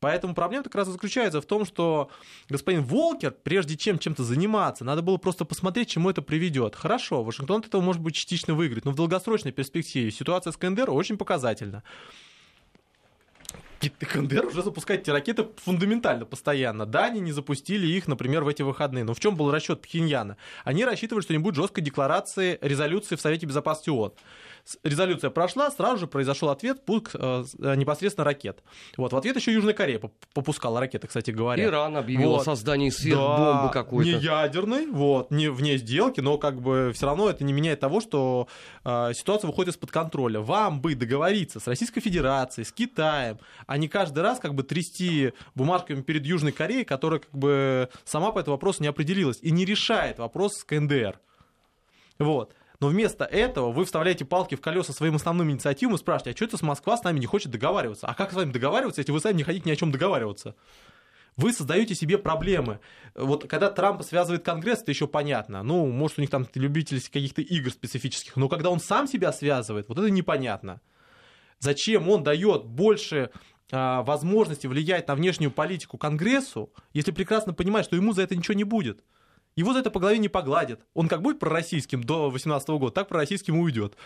[0.00, 2.10] Поэтому проблема как раз заключается в том, что
[2.48, 6.76] господин Волкер, прежде чем чем-то заниматься, надо было просто посмотреть, чему это приведет.
[6.76, 10.90] Хорошо, Вашингтон от этого может быть частично выиграет, но в долгосрочной перспективе ситуация с КНДР
[10.90, 11.82] очень показательна.
[13.80, 16.86] КНДР уже запускает эти ракеты фундаментально постоянно.
[16.86, 19.04] Да, они не запустили их, например, в эти выходные.
[19.04, 20.36] Но в чем был расчет Пхеньяна?
[20.64, 24.12] Они рассчитывали, что не будет жесткой декларации резолюции в Совете Безопасности ООН
[24.82, 28.62] резолюция прошла, сразу же произошел ответ, пуск э, э, непосредственно ракет.
[28.96, 30.00] Вот, в ответ еще Южная Корея
[30.34, 31.62] попускала ракеты, кстати говоря.
[31.64, 32.42] Иран объявил вот.
[32.42, 34.10] о создании сверхбомбы да, какой-то.
[34.10, 38.00] Не ядерной, вот, не вне сделки, но как бы все равно это не меняет того,
[38.00, 38.48] что
[38.84, 40.40] э, ситуация выходит из-под контроля.
[40.40, 45.32] Вам бы договориться с Российской Федерацией, с Китаем, а не каждый раз как бы трясти
[45.54, 49.64] бумажками перед Южной Кореей, которая как бы сама по этому вопросу не определилась и не
[49.64, 51.20] решает вопрос с КНДР.
[52.18, 52.54] Вот.
[52.80, 56.44] Но вместо этого вы вставляете палки в колеса своим основным инициативам и спрашиваете, а что
[56.44, 58.06] это с Москва с нами не хочет договариваться?
[58.06, 60.54] А как с вами договариваться, если вы сами не хотите ни о чем договариваться?
[61.36, 62.80] Вы создаете себе проблемы.
[63.14, 65.62] Вот когда Трампа связывает Конгресс, это еще понятно.
[65.62, 68.36] Ну, может, у них там любители каких-то игр специфических.
[68.36, 70.80] Но когда он сам себя связывает, вот это непонятно.
[71.58, 73.30] Зачем он дает больше
[73.70, 78.64] возможности влиять на внешнюю политику Конгрессу, если прекрасно понимает, что ему за это ничего не
[78.64, 79.02] будет?
[79.56, 80.80] его за это по голове не погладят.
[80.94, 83.96] Он как будет пророссийским до 2018 года, так пророссийским уйдет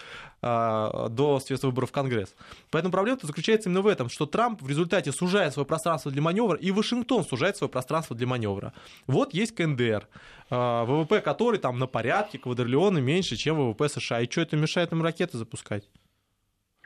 [0.42, 2.34] а, до средств выборов в Конгресс.
[2.70, 6.56] Поэтому проблема заключается именно в этом, что Трамп в результате сужает свое пространство для маневра,
[6.56, 8.72] и Вашингтон сужает свое пространство для маневра.
[9.08, 10.08] Вот есть КНДР,
[10.50, 14.20] а, ВВП который там на порядке, квадриллионы меньше, чем ВВП США.
[14.20, 15.88] И что это мешает им ракеты запускать?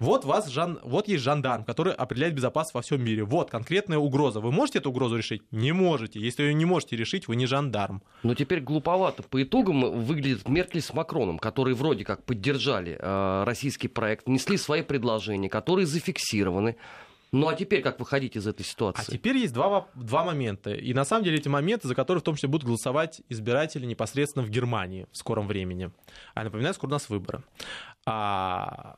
[0.01, 0.81] Вот, вас жан...
[0.83, 3.25] вот есть жандарм, который определяет безопасность во всем мире.
[3.25, 4.41] Вот конкретная угроза.
[4.41, 5.43] Вы можете эту угрозу решить?
[5.53, 6.19] Не можете.
[6.19, 8.03] Если ее не можете решить, вы не жандарм.
[8.25, 9.23] Но теперь глуповато.
[9.23, 14.83] По итогам выглядит Меркель с Макроном, которые вроде как поддержали э, российский проект, внесли свои
[14.83, 16.77] предложения, которые зафиксированы.
[17.35, 19.05] Ну а теперь как выходить из этой ситуации?
[19.09, 20.73] А теперь есть два, два момента.
[20.73, 24.45] И на самом деле эти моменты, за которые в том числе будут голосовать избиратели непосредственно
[24.45, 25.91] в Германии в скором времени.
[26.35, 27.43] А напоминаю, скоро у нас выборы.
[28.07, 28.94] А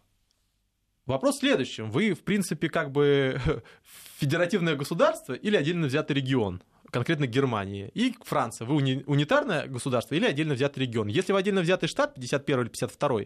[1.06, 1.90] Вопрос в следующем.
[1.90, 3.40] Вы, в принципе, как бы
[4.18, 6.62] федеративное государство или отдельно взятый регион?
[6.90, 8.66] конкретно Германии, и Франция.
[8.66, 11.08] Вы уни- унитарное государство или отдельно взятый регион.
[11.08, 13.20] Если вы отдельно взятый штат, 51 или 52,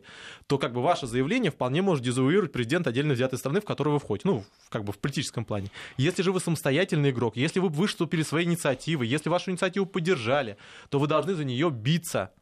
[0.46, 4.00] то как бы ваше заявление вполне может дезавуировать президент отдельно взятой страны, в которую вы
[4.00, 5.70] входите, ну, как бы в политическом плане.
[5.96, 10.56] Если же вы самостоятельный игрок, если вы выступили своей инициативой, если вашу инициативу поддержали,
[10.88, 12.32] то вы должны за нее биться.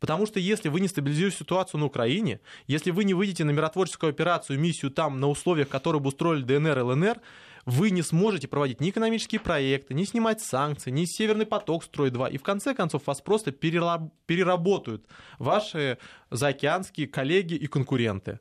[0.00, 4.10] Потому что если вы не стабилизируете ситуацию на Украине, если вы не выйдете на миротворческую
[4.10, 7.20] операцию, миссию там на условиях, которые бы устроили ДНР, ЛНР,
[7.66, 12.28] вы не сможете проводить ни экономические проекты, ни снимать санкции, ни Северный поток строить 2.
[12.28, 15.04] И в конце концов вас просто переработают
[15.38, 15.98] ваши
[16.30, 18.38] заокеанские коллеги и конкуренты.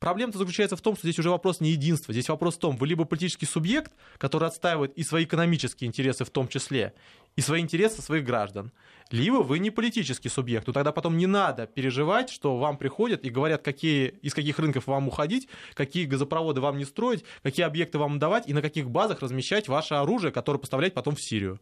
[0.00, 2.12] проблема-то заключается в том, что здесь уже вопрос не единства.
[2.12, 6.30] Здесь вопрос в том, вы либо политический субъект, который отстаивает и свои экономические интересы в
[6.30, 6.94] том числе,
[7.36, 8.72] и свои интересы своих граждан,
[9.14, 10.66] либо вы не политический субъект.
[10.66, 14.88] Но тогда потом не надо переживать, что вам приходят и говорят, какие, из каких рынков
[14.88, 19.20] вам уходить, какие газопроводы вам не строить, какие объекты вам давать и на каких базах
[19.20, 21.60] размещать ваше оружие, которое поставлять потом в Сирию.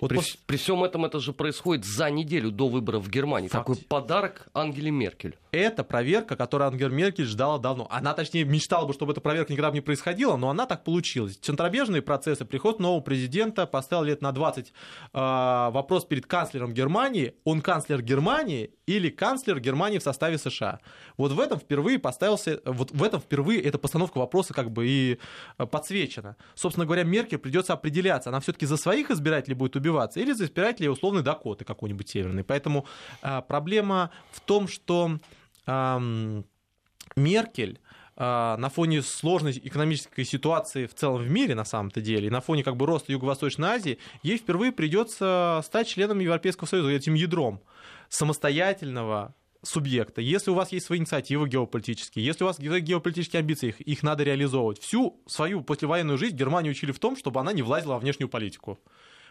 [0.00, 0.38] Вот при, после...
[0.46, 3.48] при всем этом это же происходит за неделю до выборов в Германии.
[3.48, 3.66] Факт.
[3.66, 5.36] Такой подарок Ангеле Меркель.
[5.54, 7.86] Это проверка, которую Ангела Меркель ждала давно.
[7.88, 11.36] Она, точнее, мечтала бы, чтобы эта проверка никогда не происходила, но она так получилась.
[11.36, 14.72] Центробежные процессы, приход нового президента поставил лет на 20 э,
[15.12, 17.34] вопрос перед канцлером Германии.
[17.44, 20.80] Он канцлер Германии или канцлер Германии в составе США.
[21.16, 25.18] Вот в этом впервые поставился, вот в этом впервые эта постановка вопроса как бы и
[25.58, 26.34] э, подсвечена.
[26.56, 30.88] Собственно говоря, Меркель придется определяться, она все-таки за своих избирателей будет убиваться или за избирателей
[30.88, 32.42] условной Дакоты какой-нибудь северной.
[32.42, 32.86] Поэтому
[33.22, 35.20] э, проблема в том, что
[35.66, 37.80] Меркель
[38.16, 42.40] а, на фоне сложной экономической ситуации в целом в мире, на самом-то деле, и на
[42.40, 47.60] фоне как бы роста Юго-Восточной Азии, ей впервые придется стать членом Европейского Союза, этим ядром
[48.08, 50.20] самостоятельного субъекта.
[50.20, 54.22] Если у вас есть свои инициативы геополитические, если у вас геополитические амбиции, их, их надо
[54.22, 54.78] реализовывать.
[54.78, 58.78] Всю свою послевоенную жизнь Германию учили в том, чтобы она не влазила во внешнюю политику.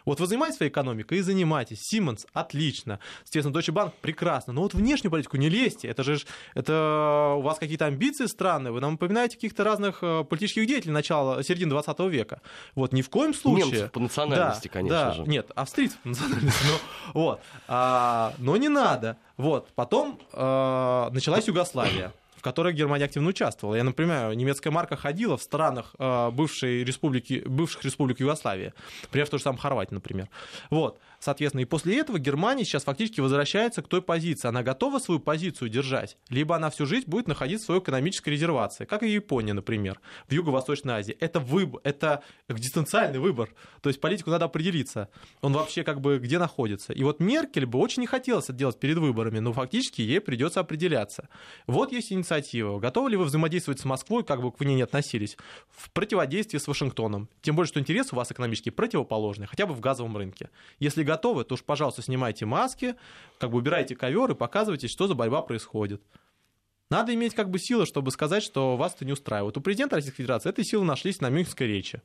[0.04, 1.92] Вот вы занимаетесь своей экономикой и занимаетесь.
[1.92, 3.00] Siemens отлично.
[3.24, 4.52] Соответственно, Deutsche Bank прекрасно.
[4.52, 5.88] Но вот внешнюю политику не лезьте.
[5.88, 6.18] Это же
[6.54, 8.72] это у вас какие-то амбиции странные.
[8.72, 12.40] Вы нам напоминаете каких-то разных э, политических деятелей начала, середины 20 века.
[12.74, 13.66] Вот ни в коем случае.
[13.66, 15.22] Немцев по национальности, да, конечно да, же.
[15.24, 16.64] Нет, австрийцев по национальности.
[16.66, 17.40] Но, вот.
[17.68, 19.16] а, но не надо.
[19.36, 19.68] Вот.
[19.74, 22.12] Потом а, началась Югославия
[22.44, 23.74] которой Германия активно участвовала.
[23.74, 28.74] Я например, немецкая марка ходила в странах э, бывшей республики, бывших республик Югославии.
[29.02, 30.28] Например, в той же самой Хорватии, например.
[30.70, 31.00] Вот.
[31.24, 34.46] Соответственно, и после этого Германия сейчас фактически возвращается к той позиции.
[34.46, 38.84] Она готова свою позицию держать, либо она всю жизнь будет находиться в своей экономической резервации,
[38.84, 41.16] как и Япония, например, в Юго-Восточной Азии.
[41.18, 43.48] Это выбор, это экзистенциальный выбор.
[43.80, 45.08] То есть политику надо определиться.
[45.40, 46.92] Он вообще как бы где находится.
[46.92, 50.60] И вот Меркель бы очень не хотелось это делать перед выборами, но фактически ей придется
[50.60, 51.30] определяться.
[51.66, 52.78] Вот есть инициатива.
[52.80, 55.38] Готовы ли вы взаимодействовать с Москвой, как бы к ней не относились,
[55.70, 57.30] в противодействии с Вашингтоном?
[57.40, 60.50] Тем более, что интересы у вас экономически противоположные, хотя бы в газовом рынке.
[60.80, 62.96] Если готовы, то уж, пожалуйста, снимайте маски,
[63.38, 66.02] как бы убирайте ковер и показывайте, что за борьба происходит.
[66.90, 69.56] Надо иметь как бы силы, чтобы сказать, что вас это не устраивает.
[69.56, 72.02] У президента Российской Федерации этой силы нашлись на Мюнхенской речи.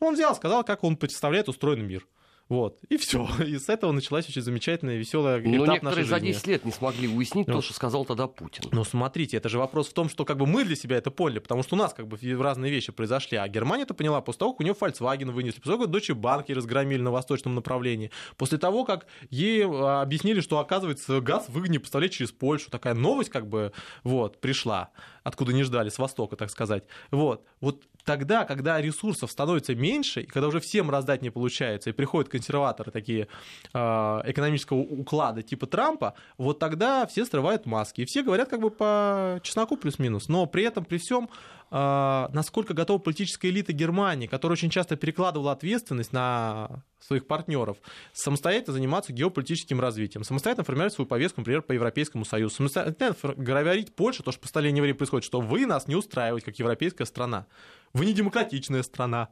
[0.00, 2.06] Он взял, сказал, как он представляет устроенный мир.
[2.50, 3.28] Вот, и все.
[3.46, 7.06] И с этого началась очень замечательная, веселая этап Но некоторые за 10 лет не смогли
[7.06, 8.64] уяснить ну, то, что сказал тогда Путин.
[8.72, 11.38] Ну, смотрите, это же вопрос в том, что как бы мы для себя это поняли,
[11.38, 14.52] потому что у нас как бы разные вещи произошли, а Германия это поняла после того,
[14.52, 18.58] как у нее Volkswagen вынесли, после того, как Deutsche Bank разгромили на восточном направлении, после
[18.58, 22.68] того, как ей а, объяснили, что, оказывается, газ выгоднее поставлять через Польшу.
[22.68, 24.90] Такая новость как бы вот пришла,
[25.22, 26.82] откуда не ждали, с востока, так сказать.
[27.12, 31.92] Вот, вот тогда, когда ресурсов становится меньше, и когда уже всем раздать не получается, и
[31.92, 33.28] приходят консерваторы такие
[33.72, 38.02] э, экономического уклада типа Трампа, вот тогда все срывают маски.
[38.02, 40.28] И все говорят как бы по чесноку плюс-минус.
[40.28, 41.28] Но при этом, при всем,
[41.70, 47.76] насколько готова политическая элита Германии, которая очень часто перекладывала ответственность на своих партнеров,
[48.12, 54.24] самостоятельно заниматься геополитическим развитием, самостоятельно формировать свою повестку, например, по Европейскому Союзу, самостоятельно говорить Польше,
[54.24, 57.46] то, что постановление евреев происходит, что вы нас не устраиваете, как европейская страна.
[57.92, 59.28] Вы не демократичная страна.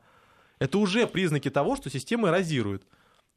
[0.60, 2.84] Это уже признаки того, что система эрозирует.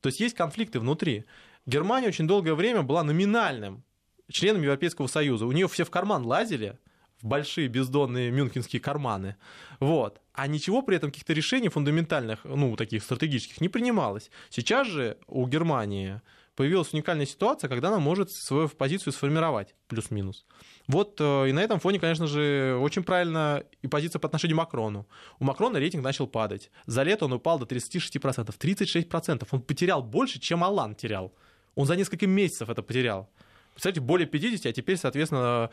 [0.01, 1.25] То есть есть конфликты внутри.
[1.65, 3.83] Германия очень долгое время была номинальным
[4.29, 5.45] членом Европейского Союза.
[5.45, 6.79] У нее все в карман лазили,
[7.21, 9.35] в большие бездонные мюнхенские карманы.
[9.79, 10.21] Вот.
[10.33, 14.31] А ничего при этом, каких-то решений фундаментальных, ну, таких стратегических, не принималось.
[14.49, 16.21] Сейчас же у Германии
[16.55, 20.45] появилась уникальная ситуация, когда она может свою позицию сформировать, плюс-минус.
[20.87, 24.59] Вот э, и на этом фоне, конечно же, очень правильно и позиция по отношению к
[24.59, 25.07] Макрону.
[25.39, 26.69] У Макрона рейтинг начал падать.
[26.85, 28.53] За лето он упал до 36%.
[28.57, 29.47] 36%.
[29.51, 31.33] Он потерял больше, чем Алан терял.
[31.75, 33.29] Он за несколько месяцев это потерял.
[33.73, 35.69] Представляете, более 50, а теперь, соответственно,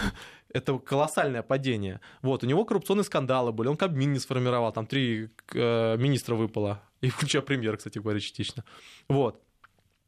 [0.52, 2.00] это колоссальное падение.
[2.22, 6.82] Вот, у него коррупционные скандалы были, он Кабмин не сформировал, там три э, министра выпало,
[7.00, 8.64] и включая премьер, кстати говоря, частично.
[9.08, 9.40] Вот.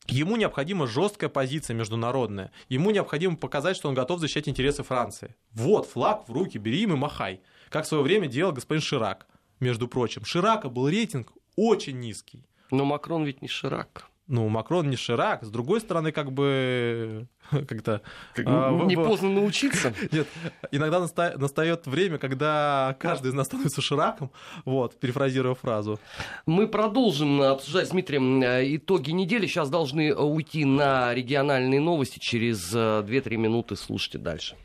[0.07, 2.53] Ему необходима жесткая позиция международная.
[2.69, 5.35] Ему необходимо показать, что он готов защищать интересы Франции.
[5.53, 7.41] Вот, флаг в руки, бери им и махай.
[7.71, 9.27] Как в свое время делал господин Ширак,
[9.61, 10.25] между прочим.
[10.25, 12.45] Ширака был рейтинг очень низкий.
[12.71, 18.01] Но Макрон ведь не Ширак ну, Макрон не Ширак, с другой стороны, как бы как-то...
[18.35, 19.05] Как, а, не в...
[19.05, 19.93] поздно научиться.
[20.13, 20.27] Нет,
[20.71, 21.35] иногда наста...
[21.37, 24.31] настает время, когда каждый из нас становится Шираком,
[24.65, 26.01] вот, перефразируя фразу.
[26.47, 29.47] Мы продолжим обсуждать с Дмитрием э, итоги недели.
[29.47, 32.19] Сейчас должны э, уйти на региональные новости.
[32.19, 34.57] Через 2-3 э, минуты слушайте дальше.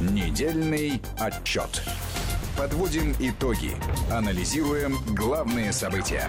[0.00, 1.82] Недельный отчет.
[2.58, 3.76] Подводим итоги.
[4.10, 6.28] Анализируем главные события.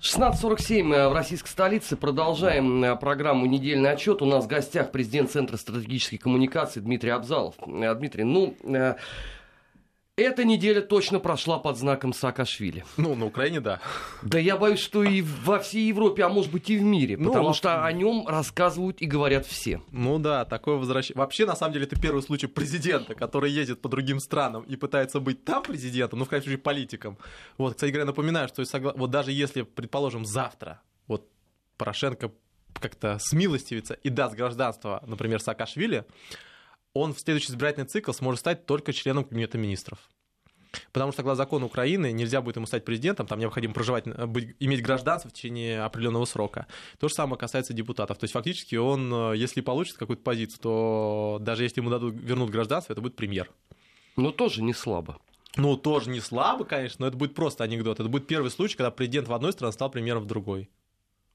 [0.00, 1.94] 16.47 э, в российской столице.
[1.94, 4.22] Продолжаем э, программу «Недельный отчет».
[4.22, 7.54] У нас в гостях президент Центра стратегических коммуникаций Дмитрий Абзалов.
[7.66, 8.56] Э, Дмитрий, ну,
[10.20, 12.84] эта неделя точно прошла под знаком Саакашвили.
[12.96, 13.80] Ну, на Украине, да.
[14.22, 17.28] Да я боюсь, что и во всей Европе, а может быть и в мире, ну,
[17.28, 19.82] потому что о нем рассказывают и говорят все.
[19.90, 21.18] Ну да, такое возвращение.
[21.18, 25.20] Вообще, на самом деле, это первый случай президента, который ездит по другим странам и пытается
[25.20, 27.18] быть там президентом, ну, в крайнем случае, политиком.
[27.58, 28.62] Вот, кстати говоря, напоминаю, что
[28.96, 31.28] вот даже если, предположим, завтра вот
[31.76, 32.30] Порошенко
[32.74, 36.04] как-то смилостивится и даст гражданство, например, Саакашвили,
[36.94, 39.98] он в следующий избирательный цикл сможет стать только членом Кабинета министров.
[40.92, 44.54] Потому что, согласно закону Украины, нельзя будет ему стать президентом, там необходимо проживать, э, быть,
[44.60, 46.66] иметь гражданство в течение определенного срока.
[46.98, 48.18] То же самое касается депутатов.
[48.18, 52.50] То есть фактически он, э, если получит какую-то позицию, то даже если ему дадут, вернут
[52.50, 53.50] гражданство, это будет премьер.
[54.16, 55.18] Но тоже не слабо.
[55.56, 57.98] Ну, тоже не слабо, конечно, но это будет просто анекдот.
[57.98, 60.70] Это будет первый случай, когда президент в одной стране стал премьером в другой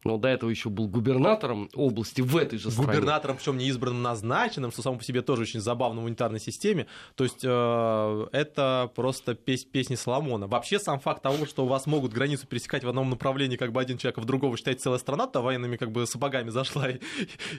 [0.05, 2.87] но до этого еще был губернатором области в этой же стране.
[2.87, 6.85] Губернатором, причем не избранным, назначенным, что само по себе тоже очень забавно в унитарной системе.
[7.15, 10.47] То есть э, это просто пес песни Соломона.
[10.47, 13.81] Вообще сам факт того, что у вас могут границу пересекать в одном направлении, как бы
[13.81, 16.99] один человек, а в другого считает целая страна, то военными как бы сапогами зашла, и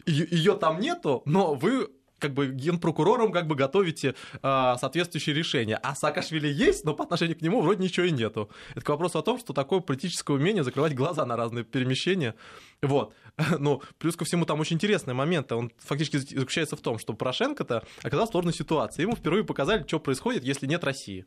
[0.07, 1.89] ее там нету, но вы
[2.19, 5.77] как бы генпрокурором как бы готовите э, соответствующие решения.
[5.83, 8.51] А Саакашвили есть, но по отношению к нему вроде ничего и нету.
[8.75, 12.35] Это к вопросу о том, что такое политическое умение закрывать глаза на разные перемещения.
[12.83, 13.15] Вот.
[13.59, 15.53] Ну, плюс ко всему там очень интересный момент.
[15.53, 19.03] Он фактически заключается в том, что Порошенко-то оказался в сложной ситуации.
[19.03, 21.27] Ему впервые показали, что происходит, если нет России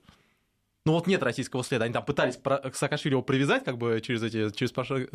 [0.89, 1.85] ну вот нет российского следа.
[1.85, 4.71] Они там пытались к Саакашвили его привязать как бы через эти через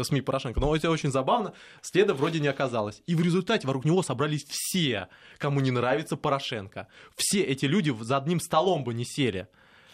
[0.06, 1.52] СМИ Порошенко, но это очень забавно.
[1.82, 3.02] Следа вроде не оказалось.
[3.08, 6.86] И в результате вокруг него собрались все, кому не нравится Порошенко.
[7.16, 9.48] Все эти люди за одним столом бы не сели.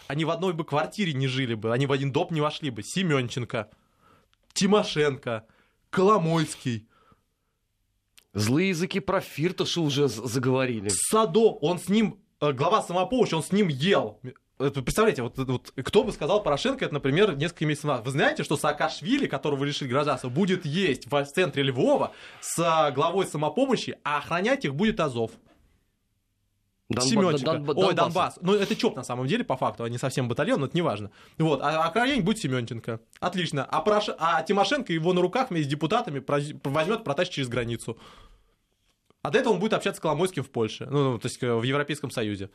[0.07, 2.83] Они в одной бы квартире не жили бы, они в один доп не вошли бы.
[2.83, 3.70] Семенченко,
[4.53, 5.47] Тимошенко,
[5.89, 6.89] Коломойский,
[8.35, 10.91] Злые языки про Фирташа уже заговорили.
[10.93, 14.20] Садо, он с ним, э, глава самопомощи, он с ним ел
[14.71, 18.05] представляете, вот, вот кто бы сказал Порошенко, это, например, несколько месяцев назад.
[18.07, 23.99] Вы знаете, что Саакашвили, которого лишили гражданства, будет есть в центре Львова с главой самопомощи,
[24.05, 25.33] а охранять их будет Азов.
[26.93, 27.53] Донба- Семенченко.
[27.53, 28.39] Дон- Дон- Ой, Донбасс.
[28.43, 30.83] Ну, это ЧОП на самом деле, по факту, а не совсем батальон, но это не
[30.83, 31.13] важно.
[31.39, 33.01] Вот, а охранять будет Семенченко.
[33.21, 33.65] Отлично.
[33.65, 34.07] А, Порош...
[34.19, 36.23] а Тимошенко его на руках вместе с депутатами
[36.65, 37.97] возьмет, протащит через границу.
[39.23, 41.63] А до этого он будет общаться с Коломойским в Польше, ну, то есть э, в
[41.63, 42.51] Европейском Союзе.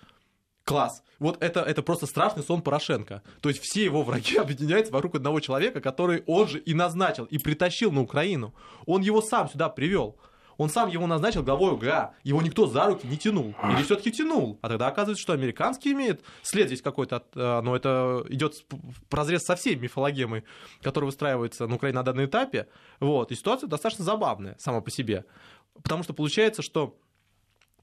[0.65, 1.03] Класс.
[1.19, 3.21] Вот это, это просто страшный сон Порошенко.
[3.39, 7.37] То есть все его враги объединяются вокруг одного человека, который он же и назначил, и
[7.37, 8.53] притащил на Украину.
[8.87, 10.17] Он его сам сюда привел.
[10.57, 12.15] Он сам его назначил главой УГА.
[12.23, 13.53] Его никто за руки не тянул.
[13.71, 14.57] Или все-таки тянул.
[14.61, 19.43] А тогда оказывается, что американский имеет след здесь какой-то, э, но это идет в разрез
[19.43, 20.45] со всей мифологемой,
[20.81, 22.69] которая выстраивается на Украине на данном этапе.
[22.99, 23.31] Вот.
[23.31, 25.25] И ситуация достаточно забавная сама по себе.
[25.83, 26.97] Потому что получается, что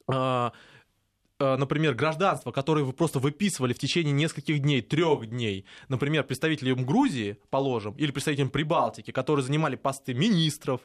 [0.09, 0.51] Э,
[1.59, 7.39] например, гражданство, которое вы просто выписывали в течение нескольких дней, трех дней, например, представителям Грузии,
[7.51, 10.81] положим, или представителям Прибалтики, которые занимали посты министров,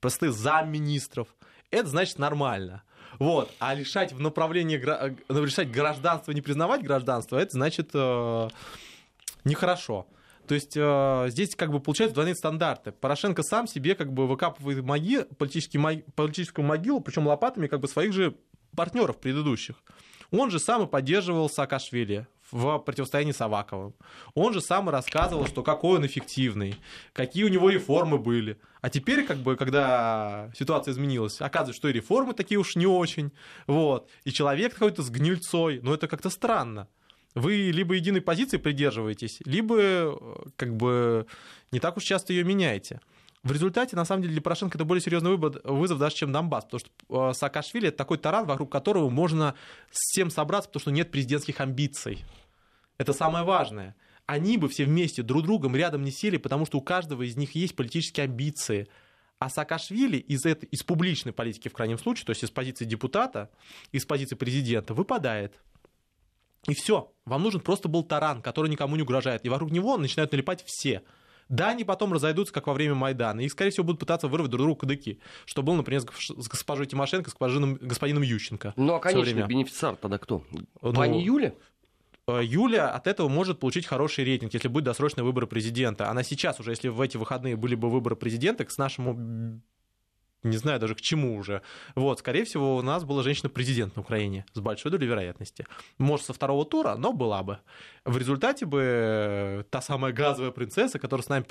[0.00, 1.28] посты замминистров,
[1.70, 2.82] это значит нормально.
[3.18, 3.50] Вот.
[3.58, 8.48] А лишать в направлении э, лишать гражданства, не признавать гражданство, это значит э,
[9.44, 10.06] нехорошо.
[10.46, 12.92] То есть э, здесь как бы получаются двойные стандарты.
[12.92, 15.78] Порошенко сам себе как бы выкапывает моги, политический,
[16.14, 18.36] политическую могилу, причем лопатами как бы своих же
[18.76, 19.76] партнеров предыдущих.
[20.30, 23.94] Он же сам и поддерживал Саакашвили в противостоянии с Аваковым.
[24.34, 26.76] Он же сам и рассказывал, что какой он эффективный,
[27.12, 28.58] какие у него реформы были.
[28.80, 33.32] А теперь, как бы, когда ситуация изменилась, оказывается, что и реформы такие уж не очень,
[33.66, 36.88] вот, и человек какой-то с гнильцой, но это как-то странно.
[37.34, 40.16] Вы либо единой позиции придерживаетесь, либо э,
[40.56, 41.26] как бы
[41.70, 43.00] не так уж часто ее меняете.
[43.42, 46.78] В результате, на самом деле, для Порошенко это более серьезный вызов даже, чем Донбасс, потому
[46.78, 49.56] что э, Саакашвили— это такой таран, вокруг которого можно
[49.90, 52.24] всем собраться, потому что нет президентских амбиций.
[52.98, 53.96] Это самое важное.
[54.26, 57.56] Они бы все вместе друг другом рядом не сели, потому что у каждого из них
[57.56, 58.86] есть политические амбиции.
[59.40, 63.50] А Саакашвили из, этой, из публичной политики, в крайнем случае, то есть из позиции депутата,
[63.90, 65.60] из позиции президента, выпадает.
[66.68, 67.12] И все.
[67.24, 69.44] Вам нужен просто был таран, который никому не угрожает.
[69.44, 71.02] И вокруг него начинают налипать все–
[71.52, 73.40] да, они потом разойдутся, как во время Майдана.
[73.40, 75.18] И, скорее всего, будут пытаться вырвать друг другу кадыки.
[75.44, 78.72] Что было, например, с госпожой Тимошенко, с господином, господином Ющенко.
[78.76, 80.44] Ну, а, конечно, бенефициар тогда кто?
[80.80, 81.52] Ну, Пани Юля?
[82.26, 86.08] Э, Юля от этого может получить хороший рейтинг, если будет досрочный выбор президента.
[86.08, 89.60] Она сейчас уже, если в эти выходные были бы выборы президента, к нашему
[90.42, 91.62] не знаю даже к чему уже.
[91.94, 95.66] Вот, скорее всего, у нас была женщина-президент на Украине с большой долей вероятности.
[95.98, 97.58] Может, со второго тура, но была бы.
[98.04, 101.44] В результате бы э, та самая газовая принцесса, которая с нами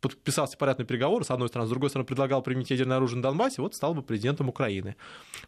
[0.00, 3.60] подписала сепаратный переговор, с одной стороны, с другой стороны, предлагал применить ядерное оружие на Донбассе,
[3.60, 4.96] вот стал бы президентом Украины.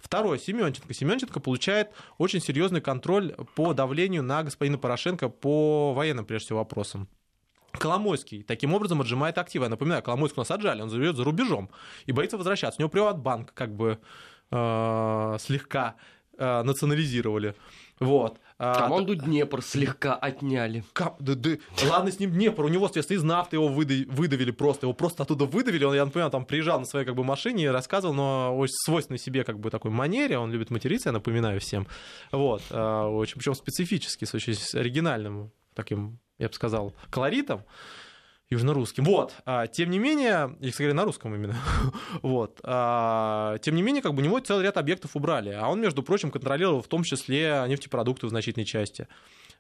[0.01, 0.93] Второе, Семенченко.
[0.93, 7.09] Семенченко получает очень серьезный контроль по давлению на господина Порошенко по военным, прежде всего, вопросам.
[7.73, 9.67] Коломойский таким образом отжимает активы.
[9.67, 11.71] Я напоминаю, Коломойский у нас отжали, он живет за рубежом
[12.07, 12.81] и боится возвращаться.
[12.81, 13.99] У него Приватбанк как бы
[14.51, 15.97] э, слегка
[16.39, 17.55] э, национализировали.
[17.99, 18.39] Вот.
[18.59, 20.85] А, Команду Днепр слегка отняли.
[20.93, 21.57] Как, да, да,
[21.89, 25.23] ладно с ним Днепр, у него, соответственно, из нафты его выдавили, выдавили просто, его просто
[25.23, 28.57] оттуда выдавили, он, я напоминаю, там приезжал на своей как бы машине и рассказывал, но
[28.57, 31.87] очень свойственной себе как бы такой манере, он любит материться, я напоминаю всем,
[32.33, 37.63] вот, а, очень, причем специфически, с очень оригинальным таким я бы сказал, колоритом
[38.51, 39.05] южно-русским.
[39.05, 39.35] Вот.
[39.45, 41.57] А, тем не менее, если говорить на русском именно,
[42.23, 42.61] вот.
[42.63, 46.03] А, тем не менее, как бы у него целый ряд объектов убрали, а он, между
[46.03, 49.09] прочим, контролировал в том числе нефтепродукты в значительной части.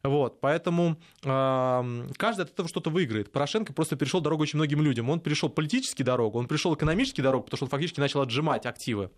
[0.02, 3.32] Вот, поэтому э, каждый от этого что-то выиграет.
[3.32, 5.10] Порошенко просто перешел дорогу очень многим людям.
[5.10, 9.10] Он перешел политически дорогу, он пришел экономически дорогу, потому что он фактически начал отжимать активы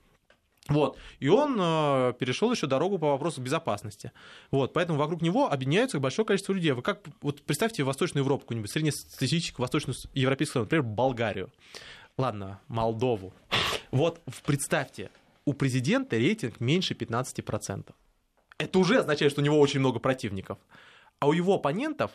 [0.69, 0.99] вот.
[1.19, 4.13] И он э, перешел еще дорогу по вопросу безопасности.
[4.51, 4.75] Вот.
[4.75, 6.73] Поэтому вокруг него объединяется большое количество людей.
[6.73, 11.51] Вы как вот представьте Восточную Европу, какую-нибудь среднестатистическую восточную европейскую, например, Болгарию.
[12.19, 13.33] Ладно, Молдову.
[13.91, 15.11] Вот представьте,
[15.47, 17.95] у президента рейтинг меньше 15%.
[18.59, 20.59] Это уже означает, что у него очень много противников.
[21.21, 22.11] А у его оппонентов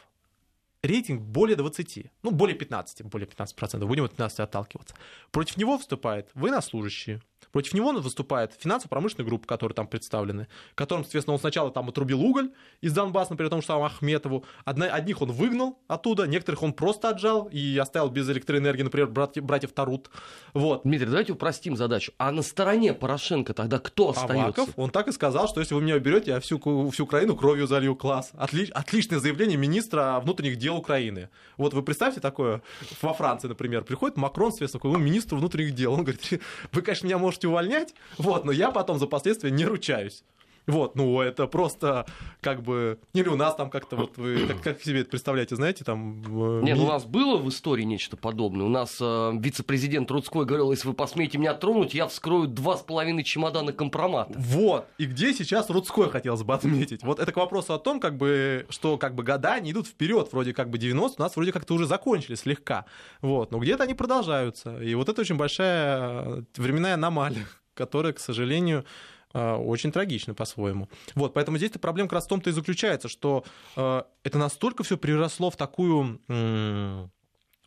[0.84, 4.96] рейтинг более 20, ну, более 15, более 15%, будем от 15 отталкиваться.
[5.32, 7.22] Против него вступает военнослужащие,
[7.52, 12.52] Против него выступает финансово-промышленная группа, которые там представлены, которым, соответственно, он сначала там отрубил уголь
[12.82, 14.46] из Донбасса, например, тому же самому Ахметову.
[14.66, 19.44] Одна, одних он выгнал оттуда, некоторых он просто отжал и оставил без электроэнергии, например, братьев,
[19.44, 20.10] братьев Тарут.
[20.54, 20.82] Вот.
[20.84, 22.14] Дмитрий, давайте упростим задачу.
[22.18, 24.44] А на стороне Порошенко тогда кто остается?
[24.44, 26.60] Аваков, он так и сказал, что если вы меня уберете, я всю,
[26.92, 27.96] всю Украину кровью залью.
[27.96, 28.32] Класс.
[28.34, 31.30] Отли, отличное заявление министра внутренних дел Украины.
[31.58, 32.62] Вот вы представьте такое
[33.02, 35.94] во Франции, например, приходит Макрон, соответственно, к министру внутренних дел.
[35.94, 36.42] Он говорит,
[36.72, 40.24] вы, конечно, меня можете можете увольнять, вот, но я потом за последствия не ручаюсь.
[40.66, 42.06] Вот, ну это просто
[42.42, 43.00] как бы...
[43.14, 46.22] Или у нас там как-то вот вы как, как себе это представляете, знаете, там...
[46.22, 46.84] Э, Нет, ми...
[46.84, 48.66] у нас было в истории нечто подобное.
[48.66, 52.82] У нас э, вице-президент Рудской говорил, если вы посмеете меня тронуть, я вскрою два с
[52.82, 54.34] половиной чемодана компромата.
[54.38, 57.04] Вот, и где сейчас Рудской хотелось бы отметить.
[57.04, 60.30] Вот это к вопросу о том, как бы, что как бы года не идут вперед,
[60.32, 62.86] вроде как бы 90 у нас вроде как-то уже закончили слегка.
[63.22, 64.82] Вот, но где-то они продолжаются.
[64.82, 68.86] И вот это очень большая э, временная аномалия, которая, к сожалению,
[69.34, 70.90] очень трагично по-своему.
[71.16, 73.44] Вот, поэтому здесь проблема как раз в том-то и заключается, что
[73.76, 76.20] э, это настолько все переросло в такую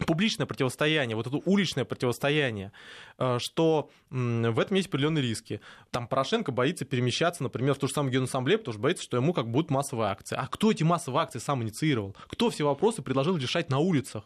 [0.05, 2.73] публичное противостояние, вот это уличное противостояние,
[3.19, 5.61] э, что в этом есть определенные риски.
[5.91, 9.33] Там Порошенко боится перемещаться, например, в ту же самую Генассамблею, потому что боится, что ему
[9.33, 10.37] как будут массовые акции.
[10.37, 12.15] А кто эти массовые акции сам инициировал?
[12.29, 14.25] Кто все вопросы предложил решать на улицах?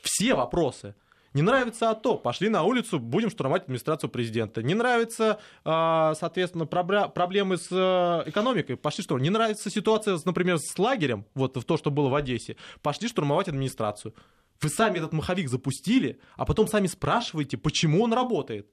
[0.00, 0.94] Все вопросы.
[1.34, 4.62] Не нравится АТО, пошли на улицу, будем штурмовать администрацию президента.
[4.62, 9.24] Не нравится, а, соответственно, проблемы с э, экономикой, пошли штурмовать.
[9.24, 13.48] Не нравится ситуация, например, с лагерем, вот в то, что было в Одессе, пошли штурмовать
[13.48, 14.14] администрацию.
[14.60, 18.68] Вы сами этот маховик запустили, а потом сами спрашиваете, почему он работает.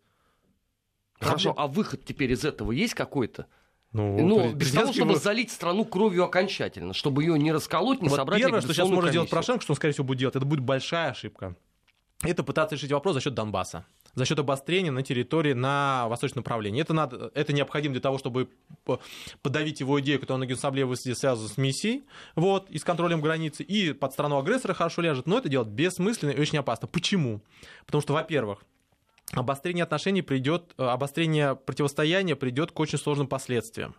[1.20, 3.48] Хорошо, а выход теперь из этого есть какой-то?
[3.92, 8.18] Ну, ну без того, чтобы залить страну кровью окончательно, чтобы ее не расколоть, не вот
[8.18, 8.40] собрать.
[8.40, 9.14] Первое, что сейчас может комиссию.
[9.14, 11.56] делать Порошенко, что он, скорее всего, будет делать, это будет большая ошибка
[12.24, 16.82] это пытаться решить вопрос за счет Донбасса за счет обострения на территории на восточном направлении.
[16.82, 18.50] Это, надо, это необходимо для того, чтобы
[19.42, 22.04] подавить его идею, которая на Генсабле связана с миссией
[22.36, 26.32] вот, и с контролем границы, и под страну агрессора хорошо ляжет, но это делать бессмысленно
[26.32, 26.88] и очень опасно.
[26.88, 27.42] Почему?
[27.86, 28.64] Потому что, во-первых,
[29.34, 33.96] обострение отношений придет, э, обострение противостояния придет к очень сложным последствиям.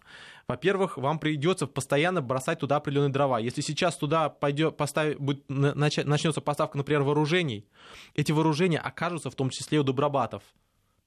[0.48, 3.38] Во-первых, вам придется постоянно бросать туда определенные дрова.
[3.38, 7.66] Если сейчас туда пойдет, поставить, будет, начнется поставка, например, вооружений,
[8.14, 10.42] эти вооружения окажутся в том числе у добробатов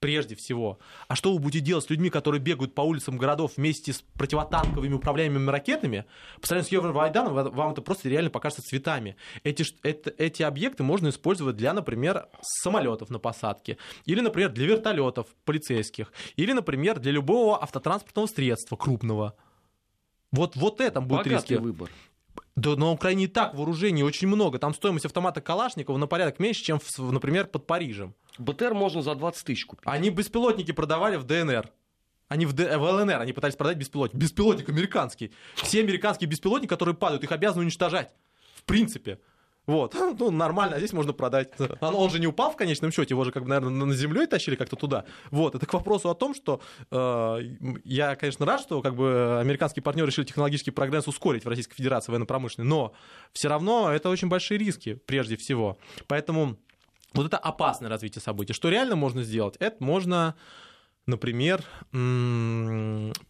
[0.04, 0.80] прежде всего.
[1.08, 4.94] А что вы будете делать с людьми, которые бегают по улицам городов вместе с противотанковыми
[4.94, 6.04] управляемыми ракетами?
[6.42, 9.16] По сравнению с Евровайданом вам это просто реально покажется цветами.
[9.46, 15.28] Эти, это, эти объекты можно использовать для, например, самолетов на посадке, или, например, для вертолетов
[15.46, 19.36] полицейских, или, например, для любого автотранспортного средства крупного.
[20.34, 21.54] Вот, вот это будет риски.
[21.54, 21.90] выбор.
[22.56, 24.60] Да на Украине и так вооружений очень много.
[24.60, 28.14] Там стоимость автомата Калашникова на порядок меньше, чем, например, под Парижем.
[28.38, 29.84] БТР можно за 20 тысяч купить.
[29.86, 31.72] Они беспилотники продавали в ДНР.
[32.28, 32.78] Они в, Д...
[32.78, 34.20] в ЛНР, они пытались продать беспилотник.
[34.20, 35.32] Беспилотник американский.
[35.56, 38.12] Все американские беспилотники, которые падают, их обязаны уничтожать.
[38.56, 39.20] В принципе.
[39.66, 41.50] Вот, ну, нормально, а здесь можно продать.
[41.80, 44.28] Он, он же не упал в конечном счете, его же, как бы, наверное, на землей
[44.28, 45.06] тащили как-то туда.
[45.32, 46.62] Вот, это к вопросу о том, что
[46.92, 47.38] э,
[47.86, 52.12] я, конечно, рад, что как бы американские партнеры решили технологический прогресс ускорить в Российской Федерации
[52.12, 52.94] военно-промышленный, но
[53.32, 55.78] все равно это очень большие риски, прежде всего.
[56.08, 56.58] Поэтому
[57.14, 58.54] вот это опасное развитие событий.
[58.54, 59.56] Что реально можно сделать?
[59.60, 60.36] Это можно,
[61.06, 61.64] например,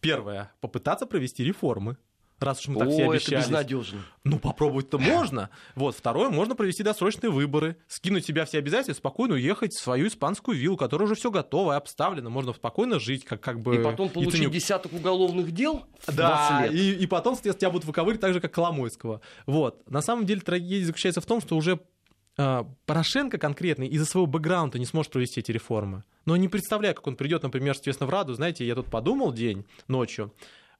[0.00, 1.96] первое, попытаться провести реформы
[2.44, 3.44] раз уж мы так О, все это обещались.
[3.44, 4.00] безнадежно.
[4.24, 5.50] Ну, попробовать-то можно.
[5.74, 10.56] Вот, второе, можно провести досрочные выборы, скинуть себя все обязательства, спокойно уехать в свою испанскую
[10.56, 13.76] виллу, которая уже все готово и обставлено, можно спокойно жить, как, как бы...
[13.76, 14.52] И потом получить Яценюк.
[14.52, 16.80] десяток уголовных дел Да, 20 лет.
[16.80, 19.20] и, и потом, соответственно, тебя будут выковыривать так же, как Коломойского.
[19.46, 19.88] Вот.
[19.90, 21.80] На самом деле трагедия заключается в том, что уже
[22.36, 26.04] а, Порошенко конкретно из-за своего бэкграунда не сможет провести эти реформы.
[26.24, 28.34] Но не представляю, как он придет, например, соответственно, в Раду.
[28.34, 30.32] Знаете, я тут подумал день, ночью,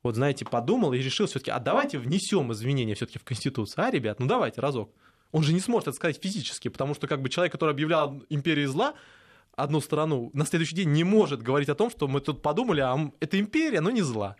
[0.04, 4.20] вот, знаете, подумал и решил все-таки, а давайте внесем изменения все-таки в Конституцию, а, ребят,
[4.20, 4.90] ну давайте разок.
[5.32, 8.66] Он же не сможет это сказать физически, потому что как бы человек, который объявлял империей
[8.66, 8.94] зла,
[9.56, 13.10] одну страну, на следующий день не может говорить о том, что мы тут подумали, а
[13.20, 14.36] это империя, но не зла.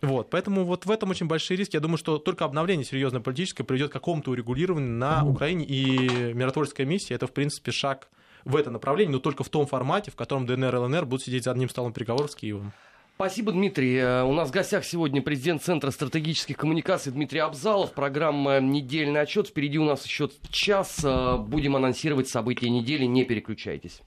[0.00, 1.74] Вот, поэтому вот в этом очень большие риски.
[1.74, 6.86] Я думаю, что только обновление серьезное политическое приведет к какому-то урегулированию на Украине, и миротворческая
[6.86, 8.08] миссия это, в принципе, шаг
[8.44, 11.44] в это направление, но только в том формате, в котором ДНР и ЛНР будут сидеть
[11.44, 12.72] за одним столом переговоров с Киевом.
[13.18, 13.96] Спасибо, Дмитрий.
[13.96, 17.92] Э, У нас в гостях сегодня президент Центра стратегических коммуникаций Дмитрий Абзалов.
[17.92, 19.48] Программа «Недельный отчет».
[19.48, 21.00] Впереди у нас еще час.
[21.02, 23.06] Э, Будем анонсировать события недели.
[23.06, 24.02] Не переключайтесь.